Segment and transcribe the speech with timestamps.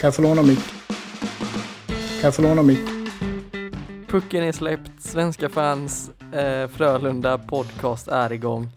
[0.00, 0.58] Kan jag få låna mick?
[1.88, 2.88] Kan jag få låna mick?
[4.08, 8.68] Pucken är släppt, svenska fans, eh, Frölunda podcast är igång.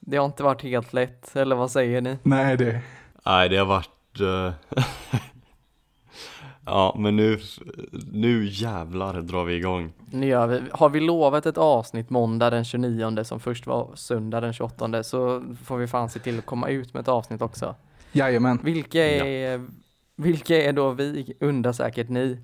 [0.00, 2.18] Det har inte varit helt lätt, eller vad säger ni?
[2.22, 2.80] Nej, det...
[3.26, 4.20] Nej, det har varit...
[4.20, 4.52] Uh...
[6.66, 7.40] ja, men nu,
[8.12, 9.92] nu jävlar drar vi igång.
[10.10, 10.62] Nu gör vi.
[10.72, 15.42] Har vi lovat ett avsnitt måndag den 29 som först var söndag den 28 så
[15.64, 17.74] får vi fan se till att komma ut med ett avsnitt också.
[18.12, 18.60] Jajamän.
[18.62, 19.60] Vilka är, ja.
[20.16, 22.38] Vilka är då vi, undrar säkert ni.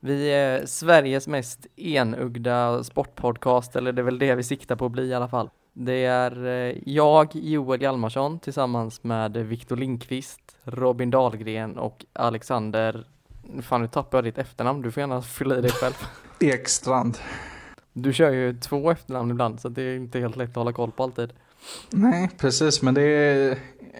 [0.00, 4.92] Vi är Sveriges mest enögda sportpodcast, eller det är väl det vi siktar på att
[4.92, 5.50] bli i alla fall.
[5.72, 13.04] Det är eh, jag, Joel Hjalmarsson, tillsammans med Viktor Linkvist, Robin Dahlgren och Alexander
[13.62, 15.94] Fan nu tappade jag ditt efternamn, du får gärna fylla i det själv.
[16.40, 17.18] Ekstrand.
[17.92, 20.92] Du kör ju två efternamn ibland så det är inte helt lätt att hålla koll
[20.92, 21.32] på alltid.
[21.90, 23.58] Nej, precis, men det är...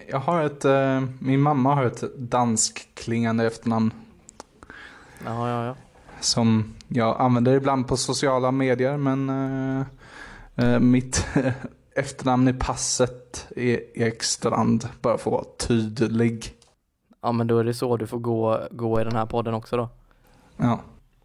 [0.08, 0.64] Jag har ett...
[0.64, 3.92] Uh, min mamma har ett danskklingande efternamn.
[5.24, 5.74] Ja, ja, ja.
[6.20, 9.84] Som jag använder ibland på sociala medier, men uh,
[10.62, 11.26] uh, mitt
[11.96, 16.52] efternamn i passet är Ekstrand, bara för att vara tydlig.
[17.20, 19.76] Ja, men då är det så du får gå, gå i den här podden också
[19.76, 19.88] då.
[20.56, 20.80] Ja.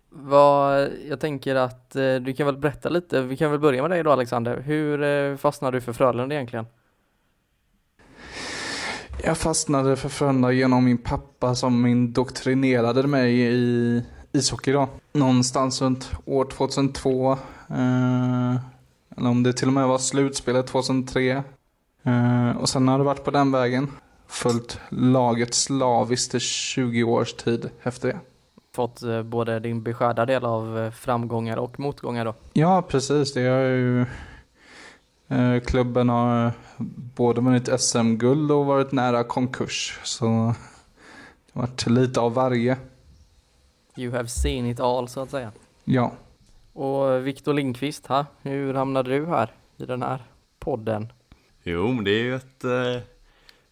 [0.09, 3.91] Vad, jag tänker att eh, du kan väl berätta lite, vi kan väl börja med
[3.91, 4.61] dig då Alexander.
[4.61, 6.65] Hur eh, fastnade du för Frölunda egentligen?
[9.25, 14.89] Jag fastnade för Frölunda genom min pappa som indoktrinerade mig i ishockey då.
[15.13, 17.31] Någonstans runt år 2002.
[17.69, 18.55] Eh,
[19.17, 21.43] eller om det till och med var slutspelet 2003.
[22.03, 23.91] Eh, och sen har det varit på den vägen.
[24.27, 28.19] Följt laget slaviskt i 20 års tid efter det.
[28.75, 32.35] Fått eh, både din beskärda del av eh, framgångar och motgångar då?
[32.53, 33.33] Ja, precis.
[33.33, 34.05] Det har ju...
[35.33, 36.51] Eh, klubben har
[37.15, 39.99] både vunnit SM-guld och varit nära konkurs.
[40.03, 42.77] Så det har varit lite av varje.
[43.97, 45.51] You have seen it all så att säga.
[45.83, 46.11] Ja.
[46.73, 48.25] Och Viktor Lindqvist, ha?
[48.41, 50.23] hur hamnade du här i den här
[50.59, 51.13] podden?
[51.63, 53.01] Jo, det är ju ett eh,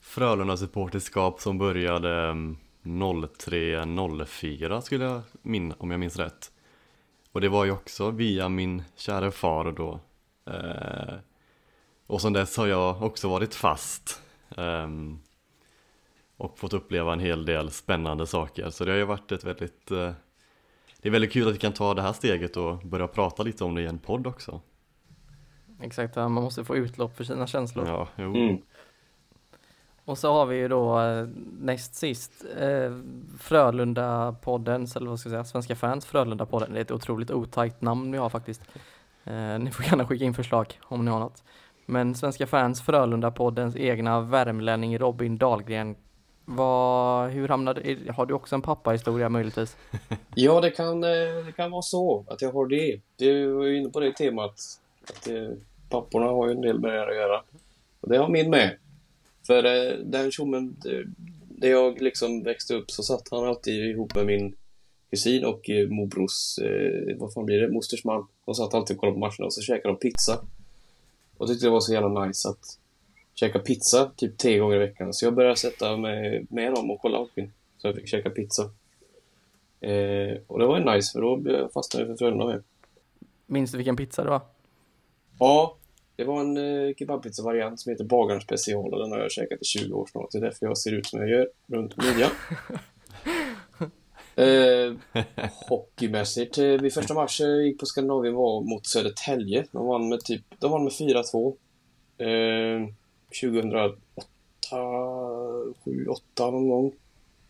[0.02, 2.36] Frölunda supporterskap som började
[2.84, 6.52] 03-04 mm, skulle jag minna, om jag minns rätt.
[7.32, 10.00] Och det var ju också via min kära far då.
[10.46, 11.14] Eh,
[12.12, 14.22] och sen dess har jag också varit fast.
[14.58, 14.88] Eh,
[16.38, 18.70] och fått uppleva en hel del spännande saker.
[18.70, 20.12] Så det har ju varit ett väldigt eh,
[21.02, 23.64] Det är väldigt kul att vi kan ta det här steget och börja prata lite
[23.64, 24.62] om det i en podd också.
[25.82, 27.88] Exakt, man måste få utlopp för sina känslor.
[27.88, 28.36] Ja, jo.
[28.36, 28.62] Mm.
[30.06, 31.28] Och så har vi ju då eh,
[31.60, 32.92] näst sist eh,
[33.40, 36.74] Frölunda-podden, eller vad ska jag säga, Svenska fans Frölunda-podden.
[36.74, 38.62] Det är ett otroligt otajt namn vi har faktiskt.
[39.24, 41.44] Eh, ni får gärna skicka in förslag om ni har något.
[41.86, 45.96] Men Svenska fans Frölunda-poddens egna värmlänning Robin Dahlgren.
[46.46, 49.78] Vad, hur hamnade, har du också en pappahistoria möjligtvis?
[50.36, 53.02] ja, det kan, eh, det kan vara så att jag har det.
[53.18, 54.54] Du var ju inne på det temat.
[55.04, 55.50] Att eh,
[55.90, 57.44] papporna har ju en del med det att göra.
[58.02, 58.78] Och det har min med.
[59.48, 60.76] För eh, den tjommen,
[61.48, 64.56] där jag liksom växte upp så satt han alltid ihop med min
[65.10, 66.60] kusin och morbrors,
[67.20, 68.28] vad fan blir det, mosters man.
[68.46, 70.46] De satt alltid och kollade på matcherna och så käkade de pizza.
[71.42, 72.78] Och tyckte det var så jävla nice att
[73.34, 75.14] käka pizza typ tre gånger i veckan.
[75.14, 77.52] Så jag började sätta mig med dem och kolla hockeyn.
[77.78, 78.64] Så jag fick käka pizza.
[79.80, 82.64] Eh, och det var ju nice för då fastnade jag för Frölunda med.
[83.46, 84.42] Minns du vilken pizza det var?
[85.40, 85.78] Ja,
[86.16, 89.66] det var en eh, kebabpizza-variant som heter Bagarens special och den har jag käkat i
[89.66, 90.32] 20 år snart.
[90.32, 92.32] Det är därför jag ser ut som jag gör runt midjan.
[94.42, 95.24] eh,
[95.70, 99.66] hockeymässigt, eh, vid första matchen gick på Skandinavien var mot Södertälje.
[99.72, 101.56] De vann med typ, de vann med 4-2.
[102.18, 102.88] Eh,
[103.42, 103.98] 2008,
[105.86, 106.92] 7, 8 någon gång.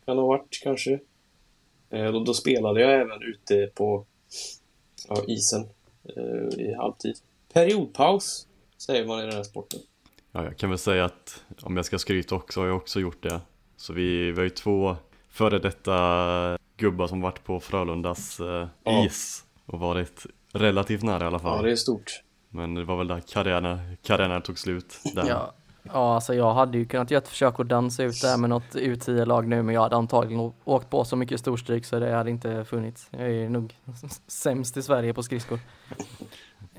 [0.05, 0.99] Kan det ha varit kanske.
[1.89, 4.05] Eh, då, då, spelade jag även ute på
[5.09, 5.69] ja, isen
[6.03, 7.15] eh, i halvtid.
[7.53, 8.47] Periodpaus
[8.77, 9.79] säger man i den här sporten.
[10.31, 13.23] Ja, jag kan väl säga att om jag ska skryta också har jag också gjort
[13.23, 13.41] det.
[13.77, 14.95] Så vi, har ju två
[15.29, 15.93] före detta
[16.81, 19.05] gubbar som varit på Frölundas eh, ja.
[19.05, 21.57] is och varit relativt nära i alla fall.
[21.57, 22.21] Ja, det är stort.
[22.49, 24.99] Men det var väl där karriären, karriären tog slut.
[25.15, 25.29] Där.
[25.29, 25.53] Ja.
[25.83, 28.75] Ja, alltså jag hade ju kunnat göra ett försök att dansa ut där med något
[28.75, 32.65] U10-lag nu, men jag hade antagligen åkt på så mycket storstryk så det hade inte
[32.65, 33.07] funnits.
[33.11, 33.75] Jag är nog
[34.27, 35.59] sämst i Sverige på skridskor.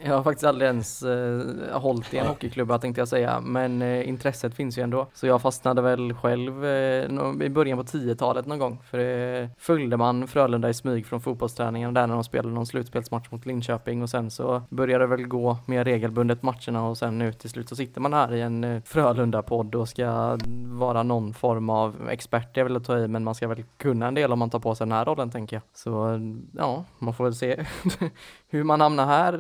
[0.04, 4.08] Jag har faktiskt aldrig ens eh, hållit i en hockeyklubba tänkte jag säga, men eh,
[4.08, 5.06] intresset finns ju ändå.
[5.14, 7.04] Så jag fastnade väl själv eh,
[7.43, 11.94] i början på 10-talet någon gång, för det följde man Frölunda i smyg från fotbollsträningen
[11.94, 14.02] där när de spelade någon slutspelsmatch mot Linköping.
[14.02, 17.69] Och sen så började det väl gå mer regelbundet matcherna och sen nu till slut
[17.69, 22.56] så sitter man här i en eh, Frölunda-podd och ska vara någon form av expert,
[22.56, 24.75] jag vill ta i, men man ska väl kunna en del om man tar på
[24.75, 25.62] sig den här rollen tänker jag.
[25.75, 26.20] Så
[26.58, 27.64] ja, man får väl se
[28.52, 29.32] hur man hamnar här,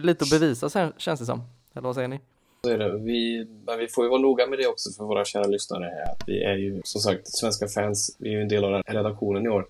[0.00, 1.42] lite att bevisa sen, känns det som.
[1.74, 2.20] Eller vad säger ni?
[2.64, 2.98] Så är det.
[2.98, 6.16] Vi, men vi får ju vara noga med det också för våra kära lyssnare här.
[6.26, 8.16] Vi är ju som sagt svenska fans.
[8.18, 9.66] Vi är ju en del av den här redaktionen i år.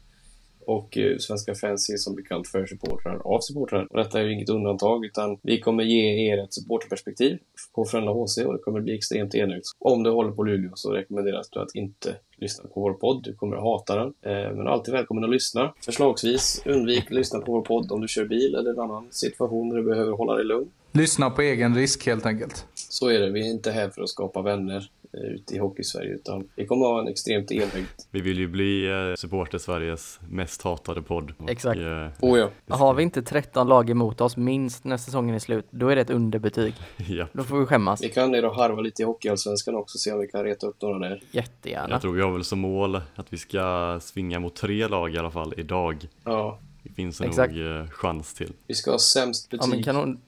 [0.67, 3.87] Och eh, svenska fans är som bekant för supportrar av supportrar.
[3.91, 7.39] Och detta är ju inget undantag utan vi kommer ge er ett supporterperspektiv
[7.75, 9.67] på Frölunda HC och det kommer bli extremt enögt.
[9.79, 13.23] Om du håller på Luleå så rekommenderas du att inte lyssna på vår podd.
[13.25, 14.07] Du kommer att hata den.
[14.07, 15.75] Eh, men alltid välkommen att lyssna.
[15.85, 19.69] Förslagsvis undvik att lyssna på vår podd om du kör bil eller en annan situation
[19.69, 20.71] där du behöver hålla dig lugn.
[20.93, 22.67] Lyssna på egen risk helt enkelt.
[22.95, 23.31] Så är det.
[23.31, 26.87] Vi är inte här för att skapa vänner eh, ute i Hockeysverige utan vi kommer
[26.87, 28.09] ha en extremt enögt.
[28.11, 31.33] Vi vill ju bli eh, supporter Sveriges mest hatade podd.
[31.39, 31.81] Och, Exakt.
[31.81, 32.51] eh, Oh ja.
[32.69, 36.03] Har vi inte 13 lag emot oss minst när säsongen är slut, då är det
[36.03, 36.75] ett underbetyg.
[37.09, 37.27] ja.
[37.33, 38.03] Då får vi skämmas.
[38.03, 40.83] Vi kan ner och harva lite i Hockeyallsvenskan också se om vi kan reta upp
[40.83, 41.23] några där.
[41.31, 41.89] Jättegärna.
[41.91, 45.19] Jag tror vi har väl som mål att vi ska svinga mot tre lag i
[45.19, 46.09] alla fall idag.
[46.25, 46.59] Ja.
[46.83, 47.55] Det finns Exakt.
[47.55, 48.53] nog eh, chans till.
[48.67, 49.85] Vi ska ha sämst Ja men betyg.
[49.85, 50.21] kanon.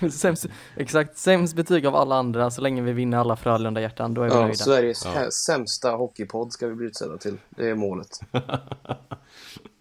[0.10, 0.46] sämst,
[0.76, 4.34] exakt, sämst betyg av alla andra så länge vi vinner alla Frölunda-hjärtan, då är vi
[4.34, 4.54] Ja, nöjda.
[4.54, 5.30] Sveriges Ja.
[5.30, 7.38] sämsta hockeypodd ska vi bli utsedda till.
[7.50, 8.20] Det är målet.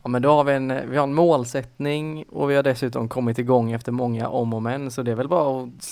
[0.04, 3.38] Ja men då har vi en, vi har en målsättning och vi har dessutom kommit
[3.40, 5.84] igång efter många om och men så det är väl bara att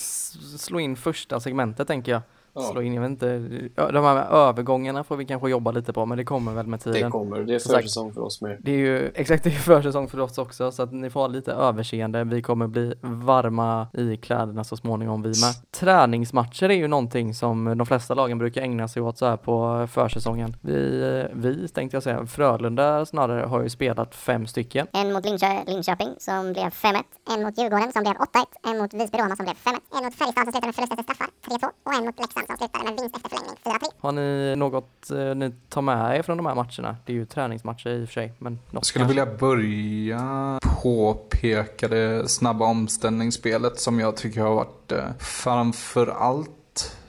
[0.60, 2.22] slå in första segmentet tänker jag.
[2.58, 2.64] Ja.
[2.64, 4.16] Slå in, jag vet inte, ja, de här
[4.50, 7.12] övergångarna får vi kanske jobba lite på men det kommer väl med Det tiden.
[7.12, 7.40] kommer.
[7.40, 8.58] Det är försäsong för oss med.
[8.62, 11.28] Det är ju exakt det är försäsong för oss också så att ni får ha
[11.28, 12.24] lite överseende.
[12.24, 15.54] Vi kommer bli varma i kläderna så småningom vi med.
[15.80, 19.88] Träningsmatcher är ju någonting som de flesta lagen brukar ägna sig åt så här på
[19.92, 20.56] försäsongen.
[20.62, 24.88] Vi, vi tänkte jag säga, Frölunda snarare har ju spelat fem stycken.
[24.94, 27.04] En mot Linkö- Linköping som blev 5-1.
[27.36, 28.26] En mot Djurgården som blev 8-1.
[28.68, 29.80] En mot Visby-Roma som blev 5-1.
[29.98, 31.70] En mot Färjestad som slutade med förlust efter straffar, 3-2.
[31.86, 33.80] Och en mot Leksand som slutade med vinst efter förlängning, 4-3.
[34.00, 36.98] Har ni något eh, ni tar med er från de här matcherna?
[37.06, 39.22] Det är ju träningsmatcher i och för sig, men något Jag skulle kanske.
[39.26, 46.50] vilja börja påpeka det snabba omställningsspelet som jag tycker har varit eh, framför allt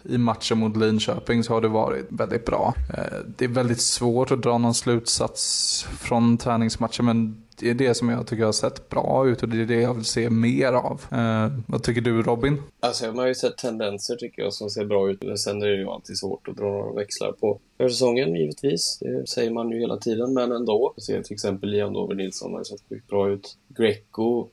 [0.09, 2.75] i matchen mot Linköping så har det varit väldigt bra.
[2.95, 7.95] Eh, det är väldigt svårt att dra någon slutsats från träningsmatchen men det är det
[7.95, 10.73] som jag tycker har sett bra ut och det är det jag vill se mer
[10.73, 11.03] av.
[11.13, 12.63] Eh, vad tycker du Robin?
[12.81, 15.23] Alltså, man har ju sett tendenser tycker jag som ser bra ut.
[15.23, 18.99] Men sen är det ju alltid svårt att dra några växlar på försäsongen givetvis.
[19.01, 20.93] Det säger man ju hela tiden, men ändå.
[20.97, 23.57] Jag ser till exempel Liam Dover Nilsson har ju sett sjukt bra ut.
[23.69, 24.49] Greco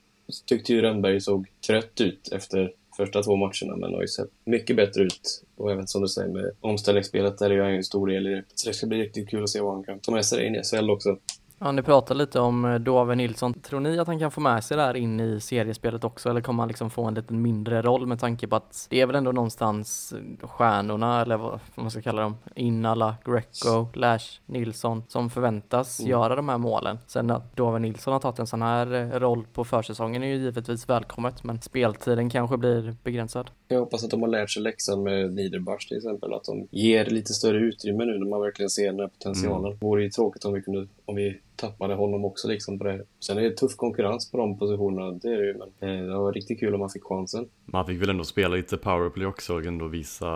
[0.46, 4.76] tyckte ju Rönnberg såg trött ut efter första två matcherna, men har ju sett mycket
[4.76, 5.42] bättre ut.
[5.56, 8.44] Och även som du säger med omställningsspelet, där är ju en stor del i det.
[8.54, 10.54] Så det ska bli riktigt kul att se vad han kan ta med sig in
[10.54, 11.18] i SHL också.
[11.58, 13.54] Ja, ni pratade lite om eh, Dove Nilsson.
[13.54, 16.40] Tror ni att han kan få med sig det här in i seriespelet också eller
[16.40, 19.16] kommer han liksom få en lite mindre roll med tanke på att det är väl
[19.16, 25.30] ändå någonstans eh, stjärnorna eller vad man ska kalla dem, Innala, Greco, Lash, Nilsson som
[25.30, 26.10] förväntas Mm.
[26.10, 26.98] göra de här målen.
[27.06, 30.36] Sen att Dove Nilsson har tagit en sån här eh, roll på försäsongen är ju
[30.36, 33.50] givetvis välkommet men speltiden kanske blir begränsad.
[33.68, 36.32] Jag hoppas att de har lärt sig läxan med Niederbach till exempel.
[36.34, 39.70] Att de ger lite större utrymme nu när man verkligen ser den här potentialen.
[39.70, 42.48] Det vore ju tråkigt om vi, kunde, om vi tappade honom också.
[42.48, 43.04] Liksom på det.
[43.20, 45.58] Sen är det tuff konkurrens på de positionerna, det är det ju.
[45.58, 47.48] Men eh, det var riktigt kul om man fick chansen.
[47.64, 50.26] Man fick väl ändå spela lite powerplay också och ändå visa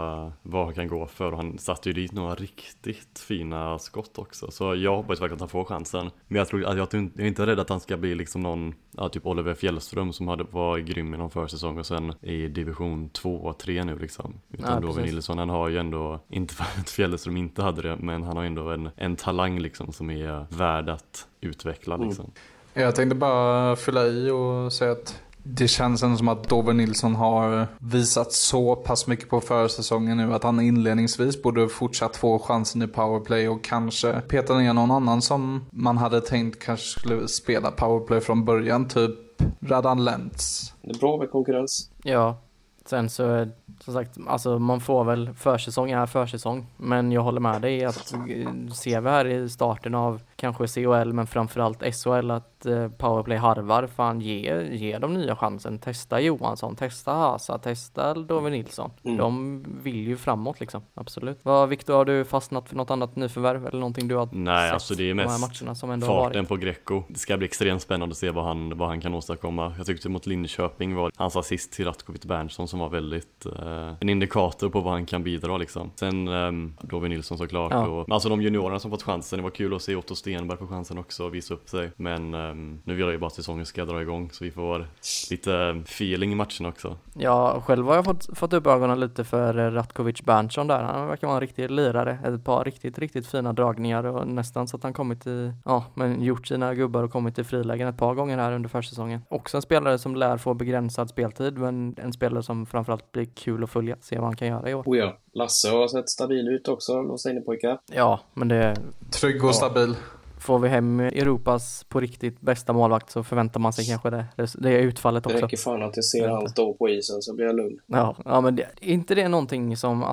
[0.42, 1.32] vad han kan gå för.
[1.32, 4.50] Och han satte ju dit några riktigt fina skott också.
[4.50, 6.10] Så jag hoppas verkligen att han får chansen.
[6.28, 8.74] Men jag tror att jag, jag är inte rädd att han ska bli liksom någon,
[8.96, 13.10] ja, typ Oliver Fjällström som hade, var grym i någon försäsong och sen i division
[13.10, 14.40] 2 och 3 nu liksom.
[14.52, 15.12] Utan Ja, precis.
[15.12, 18.44] Nilsson, han har ju ändå, inte för att Fjällström inte hade det, men han har
[18.44, 21.09] ändå en, en talang liksom som är värd att
[21.40, 22.08] utveckla Mm.
[22.08, 22.30] liksom.
[22.74, 27.14] Jag tänkte bara fylla i och säga att det känns ändå som att Dover Nilsson
[27.14, 32.82] har visat så pass mycket på försäsongen nu att han inledningsvis borde fortsatt få chansen
[32.82, 37.70] i powerplay och kanske peta ner någon annan som man hade tänkt kanske skulle spela
[37.70, 39.14] powerplay från början, typ
[39.60, 40.74] Radan Lentz.
[40.82, 41.90] Det är bra med konkurrens.
[42.02, 42.36] Ja,
[42.84, 43.48] sen så
[43.84, 46.66] som sagt, alltså man får väl försäsong är försäsong.
[46.76, 51.12] Men jag håller med dig att eh, ser vi här i starten av kanske CHL
[51.12, 53.86] men framförallt SHL att eh, powerplay harvar.
[53.86, 55.78] Fan ge, ge dem nya chansen.
[55.78, 58.90] Testa Johansson, testa Hasa, testa Dove Nilsson.
[59.04, 59.16] Mm.
[59.16, 61.38] De vill ju framåt liksom, absolut.
[61.42, 64.74] Vad Viktor, har du fastnat för något annat nyförvärv eller någonting du har Nej, sett
[64.74, 66.26] alltså det är de här mest matcherna som ändå har varit?
[66.26, 67.02] farten på Greco.
[67.08, 69.74] Det ska bli extremt spännande att se vad han, vad han kan åstadkomma.
[69.76, 74.08] Jag tyckte mot Linköping var hans assist till Ratkovic Berntsson som var väldigt eh, en
[74.08, 75.90] indikator på vad han kan bidra liksom.
[75.96, 77.86] Sen eh, Dove Nilsson såklart Ja.
[77.88, 79.36] och alltså de juniorerna som fått chansen.
[79.38, 81.90] Det var kul att se Otto Stenberg få chansen också och visa upp sig.
[81.96, 84.86] Men eh, nu vill jag ju bara att säsongen ska dra igång så vi får
[85.30, 86.96] lite feeling i matchen också.
[87.14, 90.82] Ja, själv har jag fått, fått upp ögonen lite för eh, Ratkovic Berntsson där.
[90.82, 92.18] Han verkar vara en riktig lirare.
[92.24, 96.22] Ett par riktigt, riktigt fina dragningar och nästan så att han kommit i, ja, men
[96.22, 99.20] gjort sina gubbar och kommit till frilägen ett par gånger här under försäsongen.
[99.28, 103.64] Också en spelare som lär få begränsad speltid, men en spelare som framförallt blir kul
[103.64, 104.82] att följa, se vad han kan göra i år.
[104.86, 107.02] Oh ja, Lasse har sett stabil ut också.
[107.02, 107.78] Vad säger ni pojkar?
[107.92, 108.76] Ja, men det
[109.10, 109.52] Trygg och Ja.
[109.52, 109.94] stabil.
[110.40, 114.54] Får vi hem Europas på riktigt bästa målvakt så förväntar man sig kanske det, det,
[114.58, 115.44] det utfallet Det också.
[115.44, 117.80] räcker fan att jag ser han stå på isen så blir jag lugn.
[117.86, 120.04] Ja, ja men det, är inte det någonting som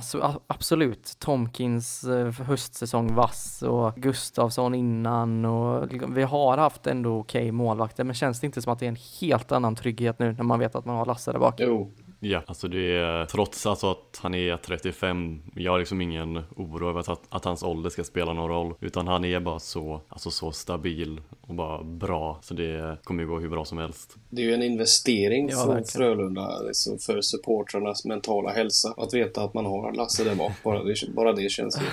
[0.48, 7.52] absolut Tomkins eh, höstsäsong vass och Gustavsson innan och liksom, vi har haft ändå okej
[7.52, 10.44] målvakter men känns det inte som att det är en helt annan trygghet nu när
[10.44, 11.56] man vet att man har Lasse där bak?
[11.58, 16.44] Jo, Ja, alltså det är trots alltså att han är 35, jag har liksom ingen
[16.56, 18.74] oro över att, att hans ålder ska spela någon roll.
[18.82, 22.40] Utan han är bara så, alltså så stabil och bara bra.
[22.42, 24.16] Så det kommer ju gå hur bra som helst.
[24.30, 25.86] det är ju en investering Ja, verkligen.
[25.86, 28.94] Frölunda liksom för supportrarnas mentala hälsa.
[28.98, 30.52] Att veta att man har Lasse där bak.
[30.64, 31.86] Bara det, bara det känns ju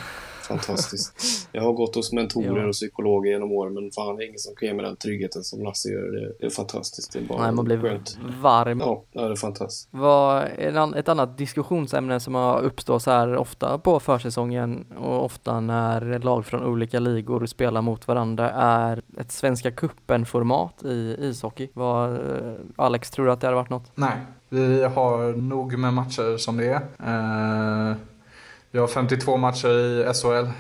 [0.45, 1.49] fantastiskt.
[1.53, 2.67] Jag har gått hos mentorer Ja.
[2.69, 5.43] och psykologer genom åren men fan det är ingen som kan ge mig den tryggheten
[5.45, 6.13] som Lasse gör.
[6.13, 7.13] Det, det är fantastiskt.
[7.13, 8.19] Det är bara Nej, man blir skönt.
[8.41, 8.81] varm.
[8.81, 9.89] Ja, det är fantastiskt.
[9.91, 10.45] Vad,
[10.97, 16.47] ett annat diskussionsämne som har uppstått så här ofta på försäsongen och ofta när lag
[16.47, 21.69] från olika ligor spelar mot varandra är ett Svenska cupen-format i ishockey.
[21.73, 23.93] Vad, eh, Alex, tror du att det hade varit något?
[23.95, 24.17] Nej,
[24.49, 26.67] vi har nog med matcher som det
[26.99, 27.91] är.
[27.91, 27.97] Eh,
[28.75, 30.51] vi har 52 matcher i SHL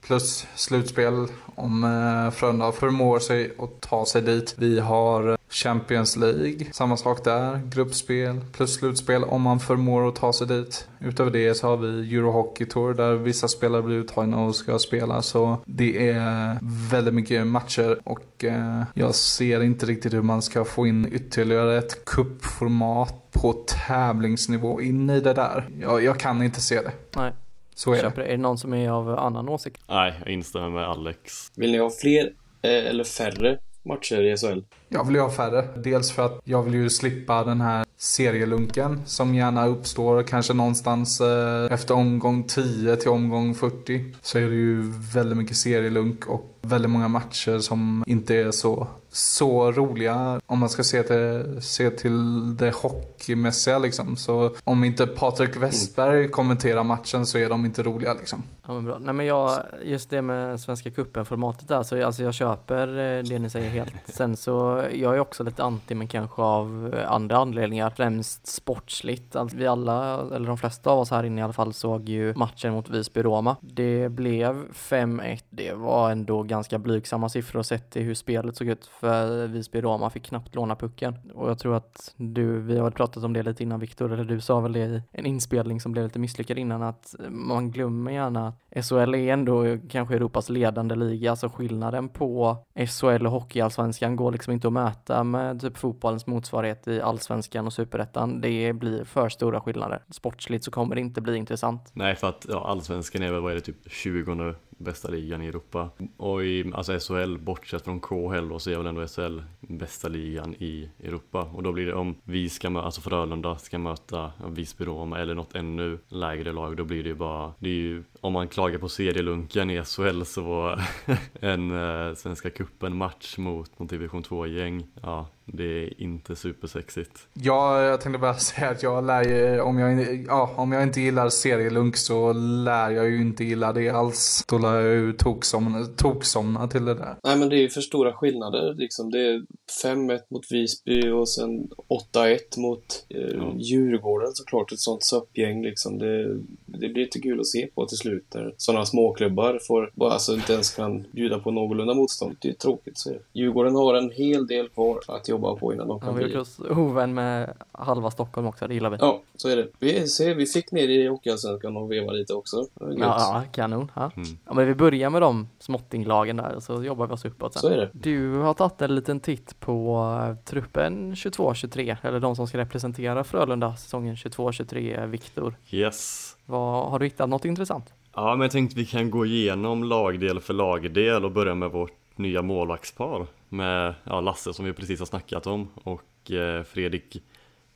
[0.00, 4.54] plus slutspel om eh, Frölunda förmår sig att ta sig dit.
[4.58, 7.60] Vi har Champions League, samma sak där.
[7.64, 10.88] Gruppspel plus slutspel om man förmår att ta sig dit.
[11.00, 15.22] Utöver det så har vi Eurohockey Tour där vissa spelare blir uttagna och ska spela.
[15.22, 16.58] Så det är
[16.90, 21.78] väldigt mycket matcher och eh, jag ser inte riktigt hur man ska få in ytterligare
[21.78, 25.68] ett kuppformat på tävlingsnivå in i det där.
[25.80, 26.92] Jag, jag kan inte se det.
[27.16, 27.32] Nej,
[27.80, 28.12] så är det.
[28.16, 28.24] det.
[28.24, 29.82] Är det någon som är av annan åsikt?
[29.88, 31.52] Nej, jag instämmer med Alex.
[31.56, 32.32] Vill ni ha fler
[32.62, 34.60] eh, eller färre matcher i SHL?
[34.88, 35.68] Jag vill ju ha färre.
[35.76, 41.20] Dels för att jag vill ju slippa den här serielunken som gärna uppstår kanske någonstans
[41.20, 44.14] eh, efter omgång 10 till omgång 40.
[44.22, 48.88] Så är det ju väldigt mycket serielunk och väldigt många matcher som inte är så,
[49.12, 54.16] så roliga om man ska se till, se till det hockeymässiga liksom.
[54.16, 58.42] Så om inte Patrik Westberg kommenterar matchen så är de inte roliga liksom.
[58.66, 58.98] Ja men bra.
[58.98, 63.38] Nej men jag, just det med Svenska cupen-formatet där, så alltså jag köper eh, det
[63.38, 63.92] ni säger helt.
[64.04, 69.36] Sen så, jag är också lite anti men kanske av eh, andra anledningar, främst sportsligt.
[69.36, 72.34] Alltså vi alla, eller de flesta av oss här inne i alla fall, såg ju
[72.34, 73.56] matchen mot Visby-Roma.
[73.60, 75.40] Det blev 5-1.
[75.50, 80.24] Det var ändå ganska blygsamma siffror sett till hur spelet såg ut, för Visby-Roma fick
[80.24, 81.14] knappt låna pucken.
[81.34, 84.40] Och jag tror att du, vi har pratat om det lite innan Viktor, eller du
[84.40, 88.48] sa väl det i en inspelning som blev lite misslyckad innan, att man glömmer gärna
[88.48, 92.56] att SHL är ändå kanske Europas ledande liga, så skillnaden på
[92.88, 97.72] SHL och Hockeyallsvenskan går liksom inte att mäta med typ fotbollens motsvarighet i allsvenskan och
[97.72, 98.40] superettan.
[98.40, 100.02] Det blir för stora skillnader.
[100.10, 101.90] Sportsligt så kommer det inte bli intressant.
[101.92, 105.46] Nej, för att ja, allsvenskan är väl, vad är det, typ 20 bästa ligan i
[105.46, 105.90] Europa.
[106.16, 110.54] Och i alltså SHL, bortsett från KHL då, så är väl ändå SHL bästa ligan
[110.54, 111.42] i Europa.
[111.42, 115.54] Och då blir det om vi ska möta, alltså Frölunda ska möta Visby-Roma eller något
[115.54, 118.88] ännu lägre lag, då blir det ju bara, det är ju, om man klagar på
[118.88, 120.82] serielunken i SHL så var
[121.40, 121.70] en
[122.08, 127.28] eh, Svenska cupen match mot någon division 2-gäng, ja, det är inte supersexigt.
[127.34, 130.82] Ja, jag tänkte bara säga att jag lär ju, om jag, inte- ja, om jag
[130.82, 134.44] inte gillar serielunk så lär jag ju inte gilla det alls.
[134.48, 137.16] Då lär jag ju toksomna, toksomna till det där.
[137.24, 138.74] Nej, men det är ju för stora skillnader.
[138.74, 139.10] Liksom.
[139.10, 139.42] Det är
[139.84, 141.68] 5-1 mot Visby och sen
[142.14, 143.52] 8-1 mot eh, Ja.
[143.56, 144.72] Djurgården såklart.
[144.72, 145.98] Ett sånt söppgäng liksom.
[145.98, 146.34] Det,
[146.66, 148.09] det blir inte kul att se på till slut.
[148.10, 152.36] Slut där sådana småklubbar får, bara, alltså inte ens kan bjuda på någorlunda motstånd.
[152.40, 152.98] Det är tråkigt.
[152.98, 156.22] Så Djurgården har en hel del kvar att jobba på innan de Ja, kan vi
[156.22, 156.38] har bli...
[156.38, 158.96] oss ovän med halva Stockholm också, det gillar vi.
[159.00, 159.68] Ja, så är det.
[159.78, 162.66] Vi, ser, vi fick ner i Hockeyallsvenskan och veva lite också.
[162.80, 163.92] Ja, ja, kanon.
[163.94, 164.10] Ja.
[164.16, 164.28] Mm.
[164.46, 167.60] ja, men vi börjar med de småttinglagen där och så jobbar vi oss uppåt sen.
[167.60, 167.90] Så är det.
[167.92, 169.96] Du har tagit en liten titt på
[170.28, 175.54] eh, truppen 22-23, eller de som ska representera Frölunda säsongen 22-23, Viktor.
[175.70, 176.36] Yes.
[176.46, 177.92] Vad, har du hittat något intressant?
[178.14, 182.18] Ja, men jag tänkte vi kan gå igenom lagdel för lagdel och börja med vårt
[182.18, 183.26] nya målvaktspar.
[183.48, 187.22] Med ja, Lasse som vi precis har snackat om och eh, Fredrik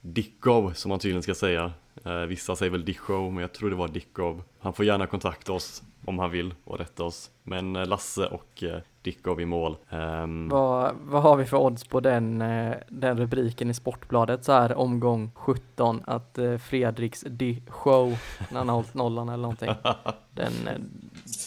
[0.07, 1.73] Dickov som man tydligen ska säga.
[2.05, 4.43] Eh, vissa säger väl Dickov men jag tror det var Dickov.
[4.61, 7.31] Han får gärna kontakta oss om han vill och rätta oss.
[7.43, 9.77] Men eh, Lasse och eh, Dickov i mål.
[9.91, 14.53] Ehm, Vad, vad har vi för odds på den, eh, den rubriken i Sportbladet så
[14.53, 18.19] här omgång 17 att eh, Fredriks di show
[18.51, 19.71] när han har hållit nollan eller någonting.
[20.35, 20.75] Den, eh,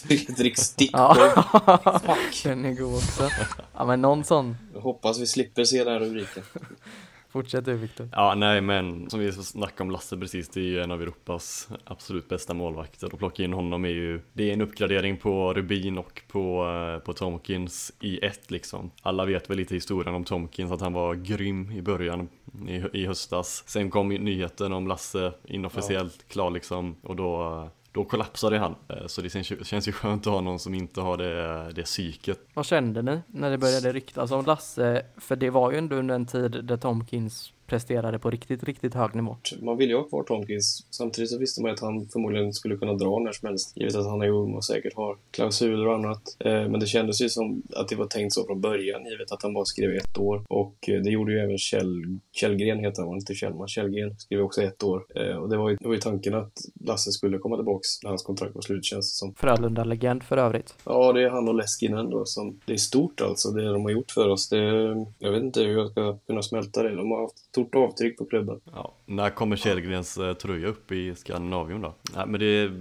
[0.08, 0.90] Fredrik Stick.
[0.92, 1.16] ja,
[2.44, 3.28] den är god också.
[3.76, 4.56] Ja men någon sån.
[4.74, 6.42] Jag hoppas vi slipper se den här rubriken.
[7.28, 8.08] Fortsätt du Viktor.
[8.12, 11.68] Ja, nej men som vi snackade om Lasse precis, det är ju en av Europas
[11.84, 15.98] absolut bästa målvakter och plocka in honom är ju, det är en uppgradering på Rubin
[15.98, 18.90] och på, eh, på Tomkins i ett liksom.
[19.02, 22.28] Alla vet väl lite historien om Tomkins, att han var grym i början
[22.68, 23.64] i, i höstas.
[23.66, 27.68] Sen kom nyheten om Lasse inofficiellt klar liksom och då
[27.98, 31.00] då kollapsade han, eh, så det känns, känns ju skönt att ha någon som inte
[31.00, 32.38] har det, det psyket.
[32.54, 35.02] Vad kände ni när det började ryktas om Lasse?
[35.16, 39.14] För det var ju ändå under en tid där Tomkins presterade på riktigt, riktigt hög
[39.14, 39.36] nivå.
[39.62, 40.86] Man vill ju ha kvar Tomkins.
[40.90, 43.72] Samtidigt så visste man att han förmodligen skulle kunna dra när som helst.
[43.76, 46.22] Givet att han är ung och säkert har klausuler och annat.
[46.38, 49.42] Eh, Men det kändes ju som att det var tänkt så från början, givet att
[49.42, 50.42] han bara skrev ett år.
[50.48, 53.68] Och eh, det gjorde ju även Kjell, Källgren, heter han, inte Kjellman.
[53.68, 55.04] Källgren skrev också ett år.
[55.14, 56.52] Eh, Och det var ju, det var ju tanken att
[56.84, 59.34] Lasse skulle komma tillbaks när hans kontrakt var slut, känns det som.
[59.34, 60.74] Frölunda-legend för övrigt.
[60.84, 62.60] Ja, det är han och Leskinen då som...
[62.66, 64.48] Det är stort alltså, det de har gjort för oss.
[64.48, 64.58] Det,
[65.18, 66.94] jag vet inte hur jag ska kunna smälta det.
[66.96, 68.60] De har haft stort avtryck på klubben.
[68.74, 71.94] Ja, när kommer Källgrens eh, tröja upp i Skandinavien då?
[72.14, 72.72] Nej, men det,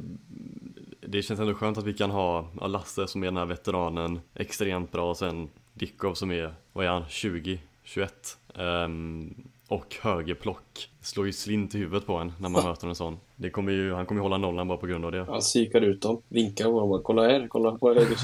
[1.02, 4.92] det känns ändå skönt att vi kan ha Lasse som är den här veteranen extremt
[4.92, 9.34] bra och sen Dickov som är, vad är han, 20, 21 Ehm,
[9.68, 13.20] och högerplock slår ju slint i huvudet på en när man möter en sån.
[13.36, 15.26] Det kommer ju, han kommer ju hålla nollan bara på grund av det.
[15.30, 18.18] Han psykar ut dem, vinkar och bara, kolla här, kolla på höger.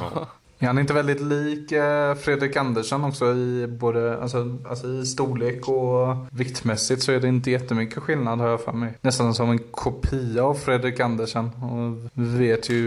[0.63, 5.67] Är han inte väldigt lik eh, Fredrik Andersson också i både alltså, alltså i storlek
[5.67, 8.93] och viktmässigt så är det inte jättemycket skillnad har jag för mig.
[9.01, 11.45] Nästan som en kopia av Fredrik Andersson.
[11.63, 12.77] Och vi vet ju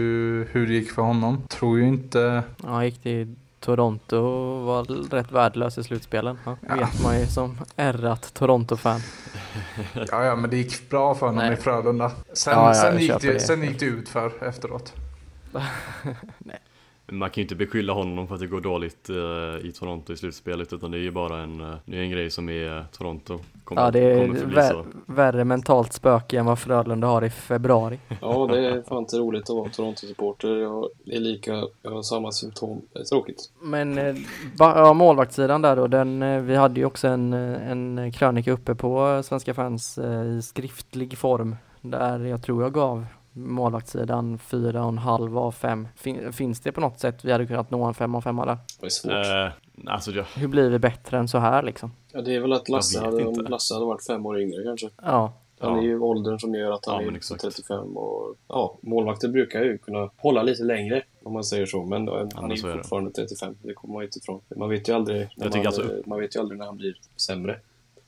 [0.51, 1.41] hur det gick för honom.
[1.47, 2.43] Tror ju inte...
[2.63, 4.83] Ja, han gick till Toronto och var
[5.15, 6.37] rätt värdelös i slutspelen.
[6.45, 6.75] Ja, Ja.
[6.75, 8.99] vet man ju som ärrat Toronto-fan.
[10.11, 11.53] Ja, ja, men det gick bra för honom Nej.
[11.53, 12.11] i Frölunda.
[12.33, 13.39] Sen, Ja, ja, sen, gick det, det.
[13.39, 14.93] sen gick det ut för efteråt.
[17.11, 20.17] Man kan ju inte beskylla honom för att det går dåligt eh, i Toronto i
[20.17, 23.39] slutspelet utan det är ju bara en, eh, det är en grej som är Toronto.
[23.63, 24.85] Kommer, Ja, det är vär, så.
[25.05, 27.99] värre mentalt spöke än vad Frölunda har i februari.
[28.21, 30.55] Ja, det är fan inte roligt att vara Toronto-supporter.
[30.57, 32.81] Jag är lika, jag har samma symptom.
[32.93, 33.51] Det är tråkigt.
[33.61, 34.15] Men eh,
[34.59, 38.75] ja, målvaktssidan där då, den, eh, vi hade ju också en, eh, en krönika uppe
[38.75, 41.55] på eh, Svenska fans eh, i skriftlig form.
[41.81, 43.05] Där jag tror jag gav
[43.37, 45.87] målvaktssidan fyra och en halv av fem.
[45.95, 48.57] Fin, finns det på något sätt vi hade kunnat nå en fem av femma där?
[48.79, 49.11] Det är svårt.
[49.11, 51.91] Eh, alltså jag, Hur blir vi bättre än så här liksom?
[52.11, 53.33] Ja, det är väl att Lasse hade, om.
[53.49, 54.89] Lasse hade varit fem år yngre kanske.
[55.01, 55.77] Ja, Han Ja.
[55.77, 57.41] är ju åldern som gör att han Ja, är exakt.
[57.41, 61.83] 35 och ja, målvakter brukar ju kunna hålla lite längre om man säger så.
[61.85, 63.55] Men då, han är ju fortfarande 35.
[63.61, 64.41] Det kommer man ju inte ifrån.
[64.55, 67.59] Man vet ju aldrig när, man, alltså- man vet ju aldrig när han blir sämre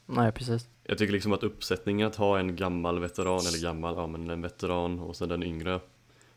[0.09, 0.69] nej precis.
[0.83, 4.41] jag tycker liksom att uppsättningen att ha en gammal veteran, eller gammal, ja men en
[4.41, 5.79] veteran och sen den yngre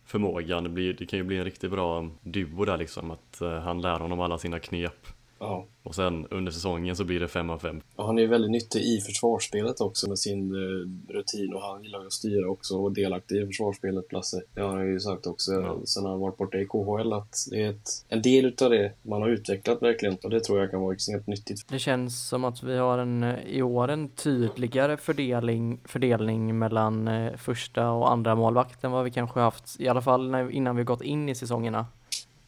[0.05, 3.11] förmågan, det, blir, det kan ju bli en riktigt bra duo där liksom.
[3.11, 5.07] Att eh, han lär honom alla sina knep
[5.43, 5.67] Ja.
[5.83, 7.81] och sen under säsongen så blir det fem av fem.
[7.97, 11.85] Och han är ju väldigt nyttig i försvarsspelet också med sin eh, rutin och han
[11.85, 14.43] gillar ju att styra också och delaktig i försvarsspelet, Lasse.
[14.55, 15.79] Det har han ju sagt också Ja.
[15.85, 19.23] sen han varit borta i KHL att det är ett, en del utav det man
[19.23, 21.69] har utvecklat verkligen och det tror jag kan vara extremt nyttigt.
[21.69, 27.09] Det känns som att vi har en, eh, i år en tydligare fördelning, fördelning mellan
[27.09, 30.77] eh, första och andra målvakt än vad vi kanske haft, i alla fall när, innan
[30.77, 31.87] vi gått in i säsongerna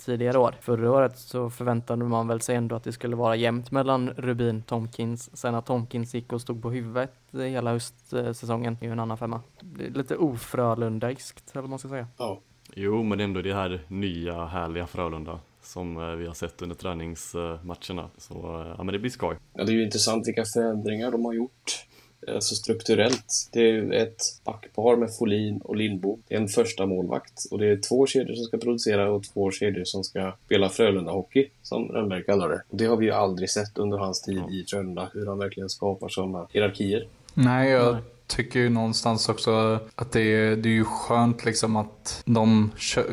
[0.04, 0.54] tidigare år.
[0.60, 4.62] Förra året så förväntade man väl sig ändå att det skulle vara jämnt mellan Rubin
[4.62, 5.36] Tomkins.
[5.36, 9.18] Sen att Tomkins gick och stod på huvudet eh, hela höstsäsongen är ju en annan
[9.18, 9.40] femma.
[9.60, 12.06] Det är lite ofrölundaiskt eller vad man ska säga.
[12.16, 12.40] Ja,
[12.76, 18.10] Jo, men ändå det här nya härliga Frölunda som eh, vi har sett under träningsmatcherna.
[18.16, 19.36] Så eh, ja, men det blir skoj.
[19.54, 21.86] Ja, det är ju intressant vilka förändringar de har gjort.
[22.28, 23.48] Alltså strukturellt.
[23.52, 26.18] Det är ett backpar med Folin och Lindbo.
[26.28, 29.50] Det är en första målvakt och det är två kedjor som ska producera och två
[29.50, 32.62] kedjor som ska spela Frölunda-hockey, som Rönnberg kallar det.
[32.68, 35.68] Och det har vi ju aldrig sett under hans tid i Frölunda, hur han verkligen
[35.68, 37.06] skapar sådana hierarkier.
[37.34, 42.22] Nej, jag tycker ju någonstans också att det är, det är ju skönt liksom att
[42.24, 42.70] de,